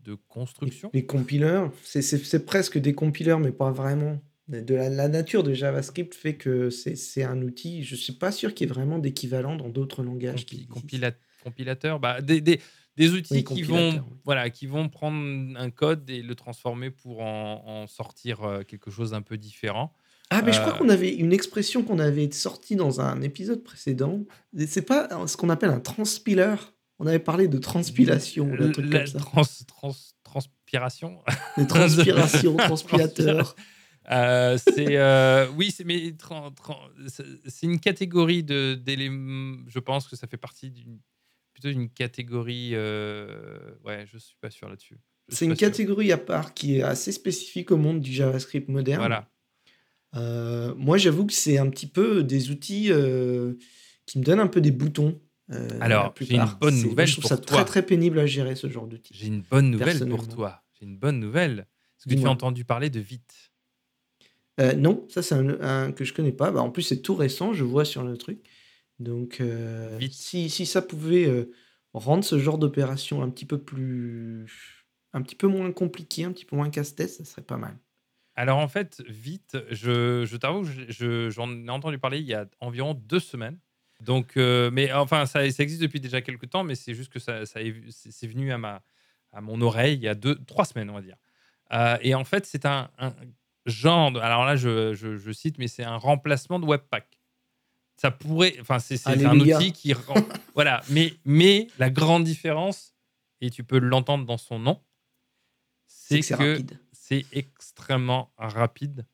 [0.00, 0.90] de construction.
[0.92, 4.20] Les compilers, c'est- c'est presque des compilers, mais pas vraiment.
[4.48, 7.82] De la, la nature de JavaScript fait que c'est un outil.
[7.82, 11.14] Je suis pas sûr qu'il y ait vraiment d'équivalent dans d'autres langages qui Compi- compila-
[11.44, 12.58] compilateur, bah, des, des,
[12.98, 14.00] des outils Oui, qui, vont, oui.
[14.24, 15.16] voilà, qui vont prendre
[15.58, 19.94] un code et le transformer pour en, en sortir euh, quelque chose d'un peu différent.
[20.30, 23.62] Ah, mais je crois Euh, qu'on avait une expression qu'on avait sortie dans un épisode
[23.64, 24.24] précédent.
[24.66, 26.54] C'est pas ce qu'on appelle un transpiler.
[26.98, 29.18] On avait parlé de transpilation Le- truc la comme ça.
[29.20, 29.90] trans- trans-
[30.24, 31.18] trans- transpiration.
[31.56, 33.54] Les transpirations, transpirateurs.
[34.10, 36.14] Euh, c'est euh, oui, c'est mais
[37.46, 39.58] c'est une catégorie de d'éléments.
[39.66, 40.98] Je pense que ça fait partie d'une
[41.58, 42.70] plutôt d'une catégorie.
[42.74, 44.98] euh, ouais, je suis pas sûr là-dessus.
[45.28, 45.68] C'est une sûr.
[45.68, 48.98] catégorie à part qui est assez spécifique au monde du JavaScript moderne.
[49.00, 49.28] Voilà.
[50.14, 53.54] Euh, moi, j'avoue que c'est un petit peu des outils euh,
[54.06, 55.20] qui me donnent un peu des boutons.
[55.80, 57.56] Alors, j'ai une bonne nouvelle Je trouve pour ça toi.
[57.56, 59.14] très très pénible à gérer ce genre d'outils.
[59.16, 60.62] J'ai une bonne nouvelle pour toi.
[60.78, 61.66] J'ai une bonne nouvelle.
[61.98, 63.52] Est-ce que tu as entendu parler de Vite
[64.76, 66.50] non, ça c'est un, un que je connais pas.
[66.50, 68.40] Bah, en plus, c'est tout récent, je vois sur le truc.
[68.98, 70.12] Donc, euh, Vite.
[70.14, 71.52] si, si ça pouvait euh,
[71.92, 76.44] rendre ce genre d'opération un petit peu plus, un petit peu moins compliqué, un petit
[76.44, 77.76] peu moins casse-tête, ça serait pas mal.
[78.34, 82.34] Alors en fait, Vite, je, je t'avoue, je- je- j'en ai entendu parler il y
[82.34, 83.58] a environ deux semaines.
[84.00, 87.18] Donc, euh, mais enfin, ça, ça existe depuis déjà quelques temps, mais c'est juste que
[87.18, 88.82] ça, ça est, c'est venu à ma,
[89.32, 91.16] à mon oreille il y a deux, trois semaines, on va dire.
[91.72, 93.12] Euh, et en fait, c'est un, un
[93.66, 97.17] genre, de- alors là, je- je cite, mais c'est un remplacement de Webpack.
[98.00, 98.94] Ça pourrait, enfin, c'est
[99.26, 99.92] un outil qui,
[100.54, 102.94] voilà, mais mais la grande différence,
[103.40, 104.80] et tu peux l'entendre dans son nom,
[105.86, 106.58] C'est que
[106.92, 109.04] c'est extrêmement rapide.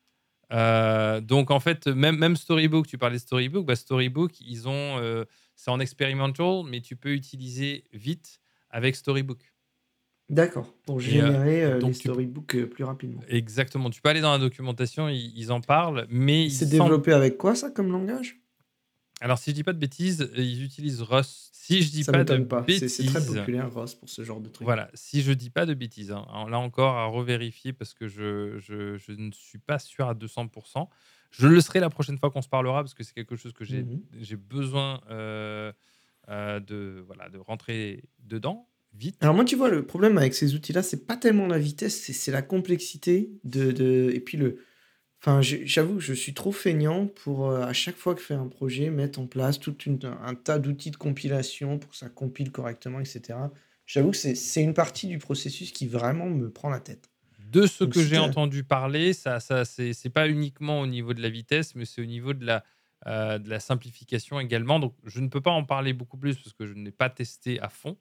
[0.53, 4.99] Euh, donc en fait, même, même Storybook, tu parlais de Storybook, bah, Storybook, ils ont,
[4.99, 5.25] euh,
[5.55, 9.39] c'est en experimental, mais tu peux utiliser vite avec Storybook.
[10.29, 13.21] D'accord, pour générer euh, les tu- storybooks euh, plus rapidement.
[13.27, 13.89] Exactement.
[13.89, 17.37] Tu peux aller dans la documentation, ils, ils en parlent, mais C'est semblent- développé avec
[17.37, 18.39] quoi ça comme langage?
[19.25, 21.49] Alors si je dis pas de bêtises, ils utilisent Rust.
[21.51, 22.61] Si je dis Ça pas de pas.
[22.61, 24.63] Bêtises, c'est très populaire Rust pour ce genre de truc.
[24.63, 28.59] Voilà, si je dis pas de bêtises, hein, là encore à revérifier parce que je,
[28.59, 30.89] je, je ne suis pas sûr à 200%.
[31.31, 33.65] Je le serai la prochaine fois qu'on se parlera parce que c'est quelque chose que
[33.65, 34.37] j'ai Mhm.
[34.37, 35.73] besoin euh,
[36.29, 39.17] euh, de, voilà, de rentrer dedans vite.
[39.21, 42.13] Alors moi, tu vois, le problème avec ces outils-là, c'est pas tellement la vitesse, c'est
[42.13, 44.59] c'est la complexité de, de- et puis le.
[45.25, 48.35] Enfin, j'avoue que je suis trop feignant pour euh, à chaque fois que je fais
[48.35, 52.51] un projet mettre en place tout un tas d'outils de compilation pour que ça compile
[52.51, 53.39] correctement, etc.
[53.87, 57.09] J'avoue que c'est une partie du processus qui vraiment me prend la tête.
[57.39, 61.15] De ce Donc, que j'ai entendu parler, ça, ça c'est c'est pas uniquement au niveau
[61.15, 62.63] de la vitesse, mais c'est au niveau de la,
[63.07, 64.79] euh, de la simplification également.
[64.79, 67.59] Donc, je ne peux pas en parler beaucoup plus parce que je n'ai pas testé
[67.61, 67.97] à fond.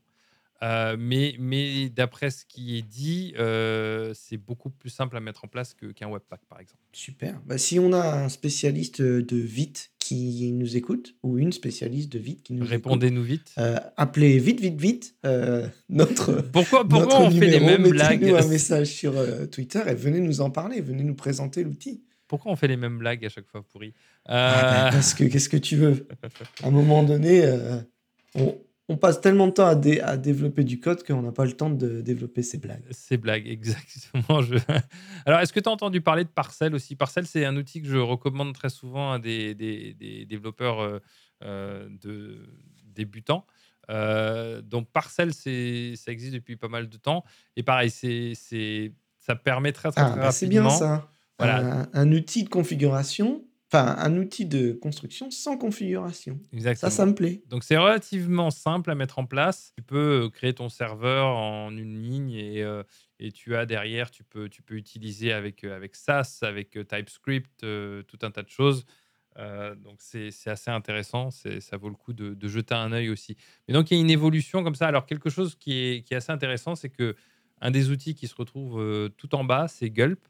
[0.64, 5.44] Euh, mais mais d'après ce qui est dit, euh, c'est beaucoup plus simple à mettre
[5.44, 6.80] en place que- qu'un Webpack, par exemple.
[6.92, 7.40] Super.
[7.44, 12.18] Bah, si on a un spécialiste de Vite qui nous écoute, ou une spécialiste de
[12.18, 13.52] Vite qui nous écoute, Répondez-nous vite.
[13.58, 16.32] euh, appelez vite, vite, vite euh, notre.
[16.52, 18.24] Pourquoi, pourquoi notre on fait les mêmes mettez-nous blagues?
[18.24, 22.04] un message sur euh, Twitter et venez nous en parler, venez nous présenter l'outil.
[22.26, 23.92] Pourquoi on fait les mêmes blagues à chaque fois pourries?
[24.26, 26.06] Ah, Euh, Parce que qu'est-ce que tu veux?
[26.62, 27.80] À un moment donné, euh,
[28.34, 28.56] on,
[28.88, 31.52] on passe tellement de temps à, dé- à développer du code qu'on n'a pas le
[31.52, 32.84] temps de développer ces blagues.
[32.90, 34.42] Ces blagues, exactement.
[34.42, 34.56] Je...
[35.24, 36.94] Alors, est-ce que tu as entendu parler de Parcel aussi?
[36.96, 40.98] Parcel, c'est un outil que je recommande très souvent à des, des- des développeurs euh,
[41.44, 42.46] euh, de
[42.84, 43.46] débutants.
[43.90, 47.24] Euh, donc, Parcel, ça existe depuis pas mal de temps.
[47.56, 48.32] Et pareil, c'est,
[49.18, 50.78] ça permet très, très, Ah, très bah, c'est bien rapidement.
[50.78, 51.08] ça.
[51.38, 51.82] Voilà.
[51.82, 53.42] Un, un outil de configuration,
[53.74, 56.38] enfin un outil de construction sans configuration.
[56.52, 56.90] Exactement.
[56.90, 57.42] Ça, ça me plaît.
[57.48, 59.72] Donc c'est relativement simple à mettre en place.
[59.76, 62.82] Tu peux euh, créer ton serveur en une ligne et, euh,
[63.18, 67.64] et tu as derrière, tu peux, tu peux utiliser avec, euh, avec SAS, avec TypeScript,
[67.64, 68.84] euh, tout un tas de choses.
[69.36, 73.36] Euh, donc c'est assez intéressant, ça vaut le coup de, de jeter un œil aussi.
[73.66, 74.86] Mais donc il y a une évolution comme ça.
[74.86, 77.16] Alors quelque chose qui est, qui est assez intéressant, c'est que
[77.60, 80.20] un des outils qui se retrouve tout en bas, c'est Gulp.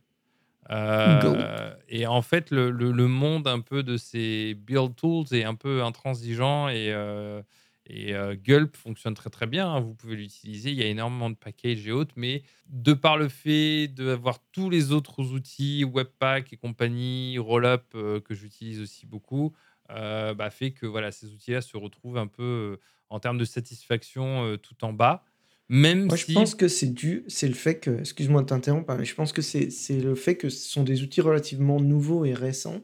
[0.71, 5.83] Euh, et en fait, le, monde un peu de ces build tools est un peu
[5.83, 7.43] intransigeant et, euh,
[7.91, 9.69] euh, Gulp fonctionne très très bien.
[9.69, 10.71] hein, vous pouvez l'utiliser.
[10.71, 14.71] Il y a énormément de packages et autres, mais de par le fait d'avoir tous
[14.71, 19.55] les autres outils, Webpack et compagnie, Rollup que j'utilise aussi beaucoup,
[19.89, 22.79] bah, fait que voilà, ces outils-là se retrouvent un peu
[23.11, 25.25] en termes de satisfaction tout en bas.
[25.69, 28.91] Même Moi, si je pense que c'est dû, c'est le fait que, excuse-moi de t'interrompre,
[28.91, 31.81] hein, mais je pense que c'est c'est le fait que ce sont des outils relativement
[31.81, 32.81] nouveaux et récents,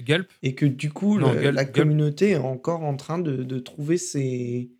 [0.00, 3.18] Gulp, et que du coup, Non, le- Gulp- la Gulp- communauté est encore en train
[3.18, 4.70] de, de trouver ses,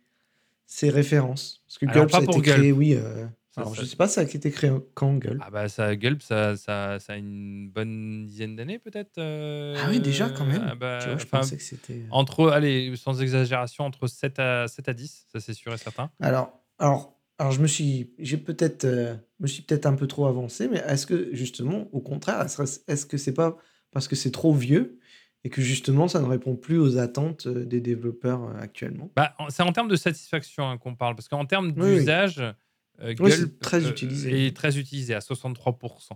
[0.65, 1.63] ses références.
[1.67, 2.95] Parce que Alors, Gulp, ça a pour été créé, oui.
[2.95, 3.25] euh,
[3.55, 5.39] alors, ça- je sais pas, ça a été créé quand, Gulp?
[5.45, 9.19] Ah bah ça, Gulp, ça, ça, ça a une bonne dizaine d'années peut-être.
[9.19, 10.65] euh, Ah oui, déjà, quand même.
[10.67, 11.93] ah bah, tu vois, je pensais que c'était.
[11.93, 15.77] euh, entre, allez, sans exagération, entre 7 à, 7 à 10, ça c'est sûr et
[15.77, 16.09] certain.
[16.19, 20.27] Alors, alors, alors, je me suis, j'ai peut-être, euh, me suis peut-être un peu trop
[20.27, 23.57] avancé, mais est-ce que justement, au contraire, est-ce que c'est pas
[23.91, 24.99] parce que c'est trop vieux
[25.43, 29.11] et que justement, ça ne répond plus aux attentes euh, des développeurs euh, actuellement?
[29.15, 31.97] Bah, c'est en termes de satisfaction hein, qu'on parle, parce qu'en termes Oui, oui.
[31.99, 32.43] d'usage,
[33.01, 34.47] Gulp très utilisé.
[34.47, 36.11] est très utilisé à 63%.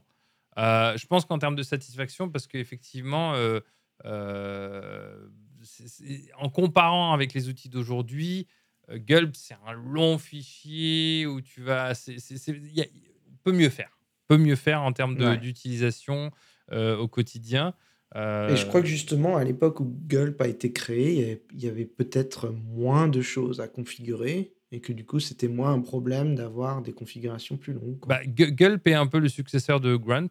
[0.55, 3.33] je pense qu'en termes de satisfaction, parce qu'effectivement,
[4.05, 5.19] en
[6.53, 8.47] comparant avec les outils d'aujourd'hui,
[8.89, 11.93] Gulp, c'est un long fichier où tu vas.
[12.07, 13.97] on peut mieux faire.
[14.27, 16.31] peut mieux faire en termes d'utilisation
[16.71, 17.73] au quotidien.
[18.15, 21.85] Et je crois que justement, à l'époque où Gulp a été créé, il y avait
[21.85, 26.81] peut-être moins de choses à configurer et que du coup, c'était moins un problème d'avoir
[26.81, 27.99] des configurations plus longues.
[28.05, 30.29] Bah, Gulp est un peu le successeur de Grunt.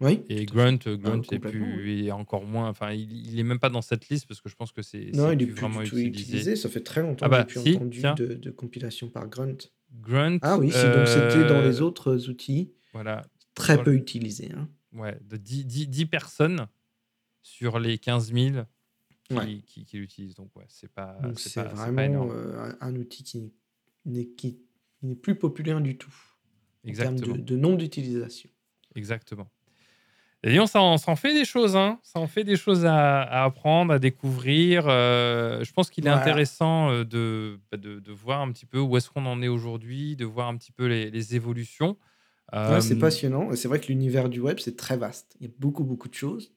[0.00, 0.22] Oui.
[0.28, 2.68] Et Grunt, euh, Grunt est, plus, encore moins.
[2.68, 5.10] Enfin, il, n'est même pas dans cette liste parce que je pense que c'est.
[5.12, 6.54] Non, il est plus vraiment utilisé.
[6.54, 9.56] Ça fait très longtemps ah bah, que j'ai entendu de, de, compilation par Grunt.
[10.00, 10.38] Grunt.
[10.42, 12.72] Ah oui, donc c'était dans les euh, autres outils.
[12.92, 13.26] Voilà.
[13.54, 14.50] Très peu utilisé.
[14.56, 14.68] Hein.
[14.92, 16.68] Ouais, de 10, 10, personnes
[17.42, 18.64] sur les 15 000
[19.28, 20.36] qui, qui, qui l'utilisent.
[20.36, 21.18] Donc, ouais, c'est pas.
[21.36, 23.52] C'est vraiment euh, un, outil qui
[24.04, 26.14] n'est plus populaire du tout.
[26.84, 27.16] Exactement.
[27.16, 28.48] En termes de, de nombre d'utilisation.
[28.94, 29.50] Exactement.
[30.44, 31.98] Et on s'en fait des choses, hein.
[32.04, 34.84] Ça en fait des choses à, apprendre, à découvrir.
[34.86, 38.96] Euh, je pense qu'il est intéressant euh, bah, de, de, voir un petit peu où
[38.96, 41.96] est-ce qu'on en est aujourd'hui, de voir un petit peu les, évolutions.
[42.52, 43.50] c'est euh, passionnant.
[43.56, 45.34] C'est vrai que l'univers du web, c'est très vaste.
[45.40, 46.52] Il y a beaucoup, beaucoup de choses.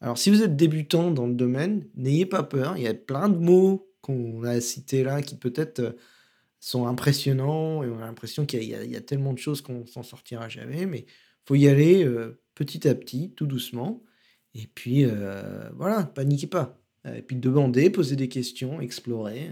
[0.00, 2.76] Alors, si vous êtes débutant dans le domaine, n'ayez pas peur.
[2.78, 5.94] Il y a plein de mots qu'on a cités là qui peut-être
[6.58, 10.02] sont impressionnants et on a l'impression qu'il y, y, a tellement de choses qu'on s'en
[10.02, 10.84] sortira jamais.
[10.84, 11.06] Mais
[11.46, 12.06] faut y aller
[12.54, 14.02] petit à petit, tout doucement.
[14.54, 16.78] Et puis, euh, voilà, paniquez pas.
[17.06, 19.50] Et puis demander, poser des questions, explorer.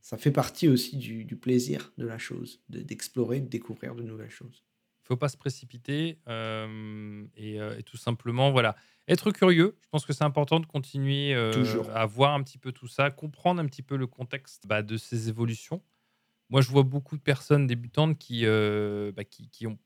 [0.00, 4.64] Ça fait partie aussi du, plaisir de la chose, d'explorer, de, découvrir de nouvelles choses.
[5.04, 8.74] Il faut pas se précipiter euh, euh, et, tout simplement, voilà,
[9.06, 9.76] être curieux.
[9.82, 13.60] Je pense que c'est important de continuer à voir un petit peu tout ça, comprendre
[13.60, 15.82] un petit peu le contexte bah, de ces évolutions.
[16.50, 19.78] Moi, je vois beaucoup de personnes débutantes qui, bah, qui, ont,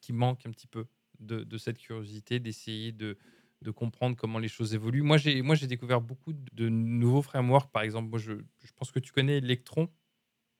[0.00, 0.86] qui manquent un petit peu
[1.20, 3.18] de, cette curiosité, d'essayer de,
[3.62, 5.02] de, comprendre comment les choses évoluent.
[5.02, 7.70] Moi, j'ai, moi, j'ai découvert beaucoup de nouveaux frameworks.
[7.72, 9.88] Par exemple, moi, je, je pense que tu connais Electron.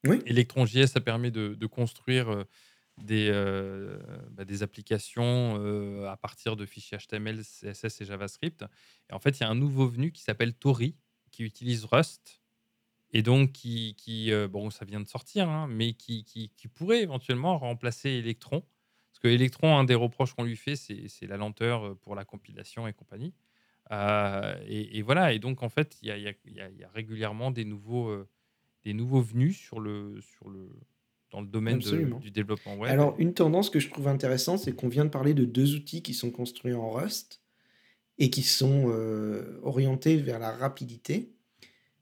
[0.07, 0.21] Oui.
[0.27, 2.45] Electron.js, ça permet de, de construire euh,
[2.99, 3.99] des, euh,
[4.31, 8.65] bah, des applications euh, à partir de fichiers HTML, CSS et JavaScript.
[9.11, 10.97] Et en fait, il y a un nouveau venu qui s'appelle Tori,
[11.31, 12.43] qui utilise Rust.
[13.13, 17.03] Et donc, qui, qui bon, ça vient de sortir, hein, mais qui, qui, qui, pourrait
[17.03, 18.65] éventuellement remplacer Electron
[19.17, 22.27] parce que Electron, un des reproches qu'on lui fait, c'est la lenteur euh, pour la
[22.27, 23.33] compilation et compagnie.
[23.91, 28.29] Euh, et, voilà, et donc en fait, il y, a, régulièrement des nouveaux, euh,
[28.85, 30.69] des nouveaux venus sur le, sur le,
[31.31, 32.91] dans le domaine du développement web.
[32.93, 36.03] Alors, une tendance que je trouve intéressante, c'est qu'on vient de parler de deux outils
[36.03, 37.41] qui sont construits en Rust
[38.19, 38.87] et qui sont
[39.63, 41.33] orientés vers la rapidité.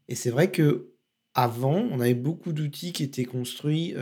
[0.09, 0.95] Et c'est vrai que
[1.35, 3.95] avant, on avait beaucoup d'outils qui étaient construits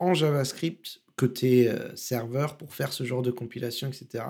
[0.00, 4.24] en JavaScript côté euh, serveur pour faire ce genre de compilation, etc.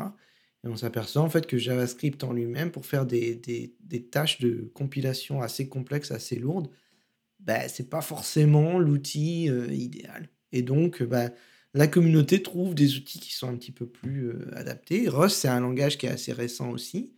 [0.64, 4.40] Et on s'aperçoit en fait que JavaScript en lui-même, pour faire des, des, des, tâches
[4.40, 6.68] de compilation assez complexes, assez lourdes,
[7.38, 10.28] bah, c'est pas forcément l'outil euh, idéal.
[10.52, 11.30] Et donc, bah,
[11.74, 15.08] la communauté trouve des outils qui sont un petit peu plus euh, adaptés.
[15.08, 17.14] Rust, c'est un langage qui est assez récent aussi,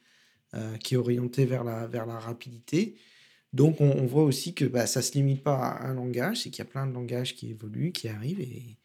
[0.82, 2.96] qui est orienté vers la, vers la rapidité.
[3.52, 6.58] Donc, on, voit aussi que bah, ça se limite pas à un langage, c'est qu'il
[6.64, 8.79] y a plein de langages qui évoluent, qui arrivent, et,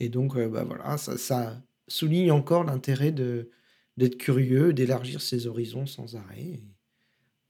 [0.00, 3.50] et donc, euh, bah, voilà, ça, souligne encore l'intérêt de,
[3.96, 6.62] d'être curieux, d'élargir ses horizons sans arrêt.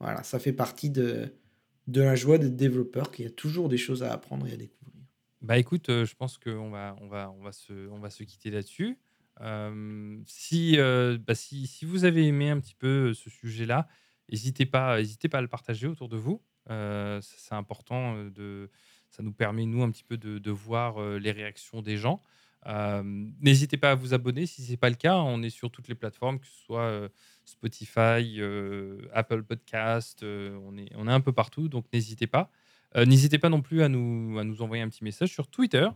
[0.01, 1.33] voilà, ça fait partie de,
[1.87, 4.57] de la joie d'être développeur, qu'il y a toujours des choses à apprendre et à
[4.57, 5.05] découvrir.
[5.41, 8.25] Bah écoute, euh, je pense qu'on va, on va, on va, se, on va se
[8.25, 8.99] quitter là-dessus.
[9.41, 13.89] Euh, si, bah, si, si, vous avez aimé un petit peu ce sujet-là,
[14.31, 16.43] n'hésitez pas, hésitez pas à le partager autour de vous.
[16.69, 18.71] c'est important de,
[19.15, 22.21] ça nous permet, nous, un petit peu de, voir euh, les réactions des gens.
[22.67, 23.01] Euh,
[23.41, 25.19] n'hésitez pas à vous abonner si ce n'est pas le cas.
[25.19, 27.09] On est sur toutes les plateformes, que ce soit euh,
[27.45, 28.41] Spotify,
[29.13, 32.51] Apple Podcast, on, est, on est un peu partout, donc n'hésitez pas.
[32.97, 35.87] n'hésitez pas non plus à nous, à nous envoyer un petit message sur Twitter.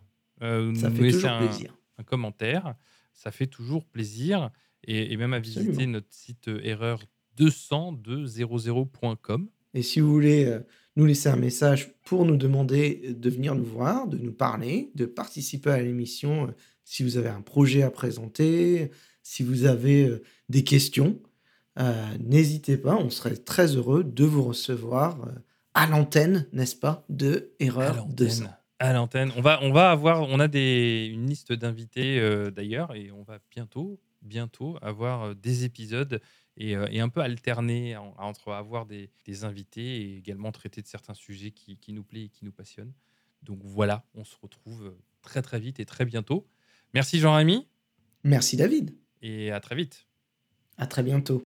[0.41, 1.75] ça fait toujours un, plaisir.
[1.97, 2.77] Un commentaire,
[3.15, 4.51] ça fait toujours plaisir.
[4.85, 7.03] Et, même à visiter notre site erreur
[7.39, 9.49] 200.com.
[9.75, 10.61] Et si vous voulez
[10.99, 15.07] nous laisser un message pour nous demander de venir nous voir, de nous parler, de
[15.07, 16.51] participer à l'émission euh,
[16.85, 18.91] si vous avez un projet à présenter,
[19.23, 21.21] si vous avez euh, des questions.
[21.79, 25.29] Euh, n'hésitez pas, on serait très heureux de vous recevoir
[25.73, 28.47] à l'antenne, n'est-ce pas, de Erreur 200.
[28.81, 29.31] À l'antenne.
[29.37, 32.21] On va, on va avoir, on a des, une liste d'invités
[32.51, 36.21] d'ailleurs, et on va bientôt, bientôt avoir des épisodes
[36.61, 39.11] euh, et, un peu alterner entre avoir des,
[39.45, 42.93] invités et également traiter de certains sujets qui, nous plaisent et qui nous passionnent.
[43.43, 46.47] Donc voilà, on se retrouve très très vite et très bientôt.
[46.95, 47.69] Merci Jean-Rémy.
[48.25, 48.97] Merci David.
[49.23, 50.07] Et à très vite.
[50.77, 51.43] À très bientôt.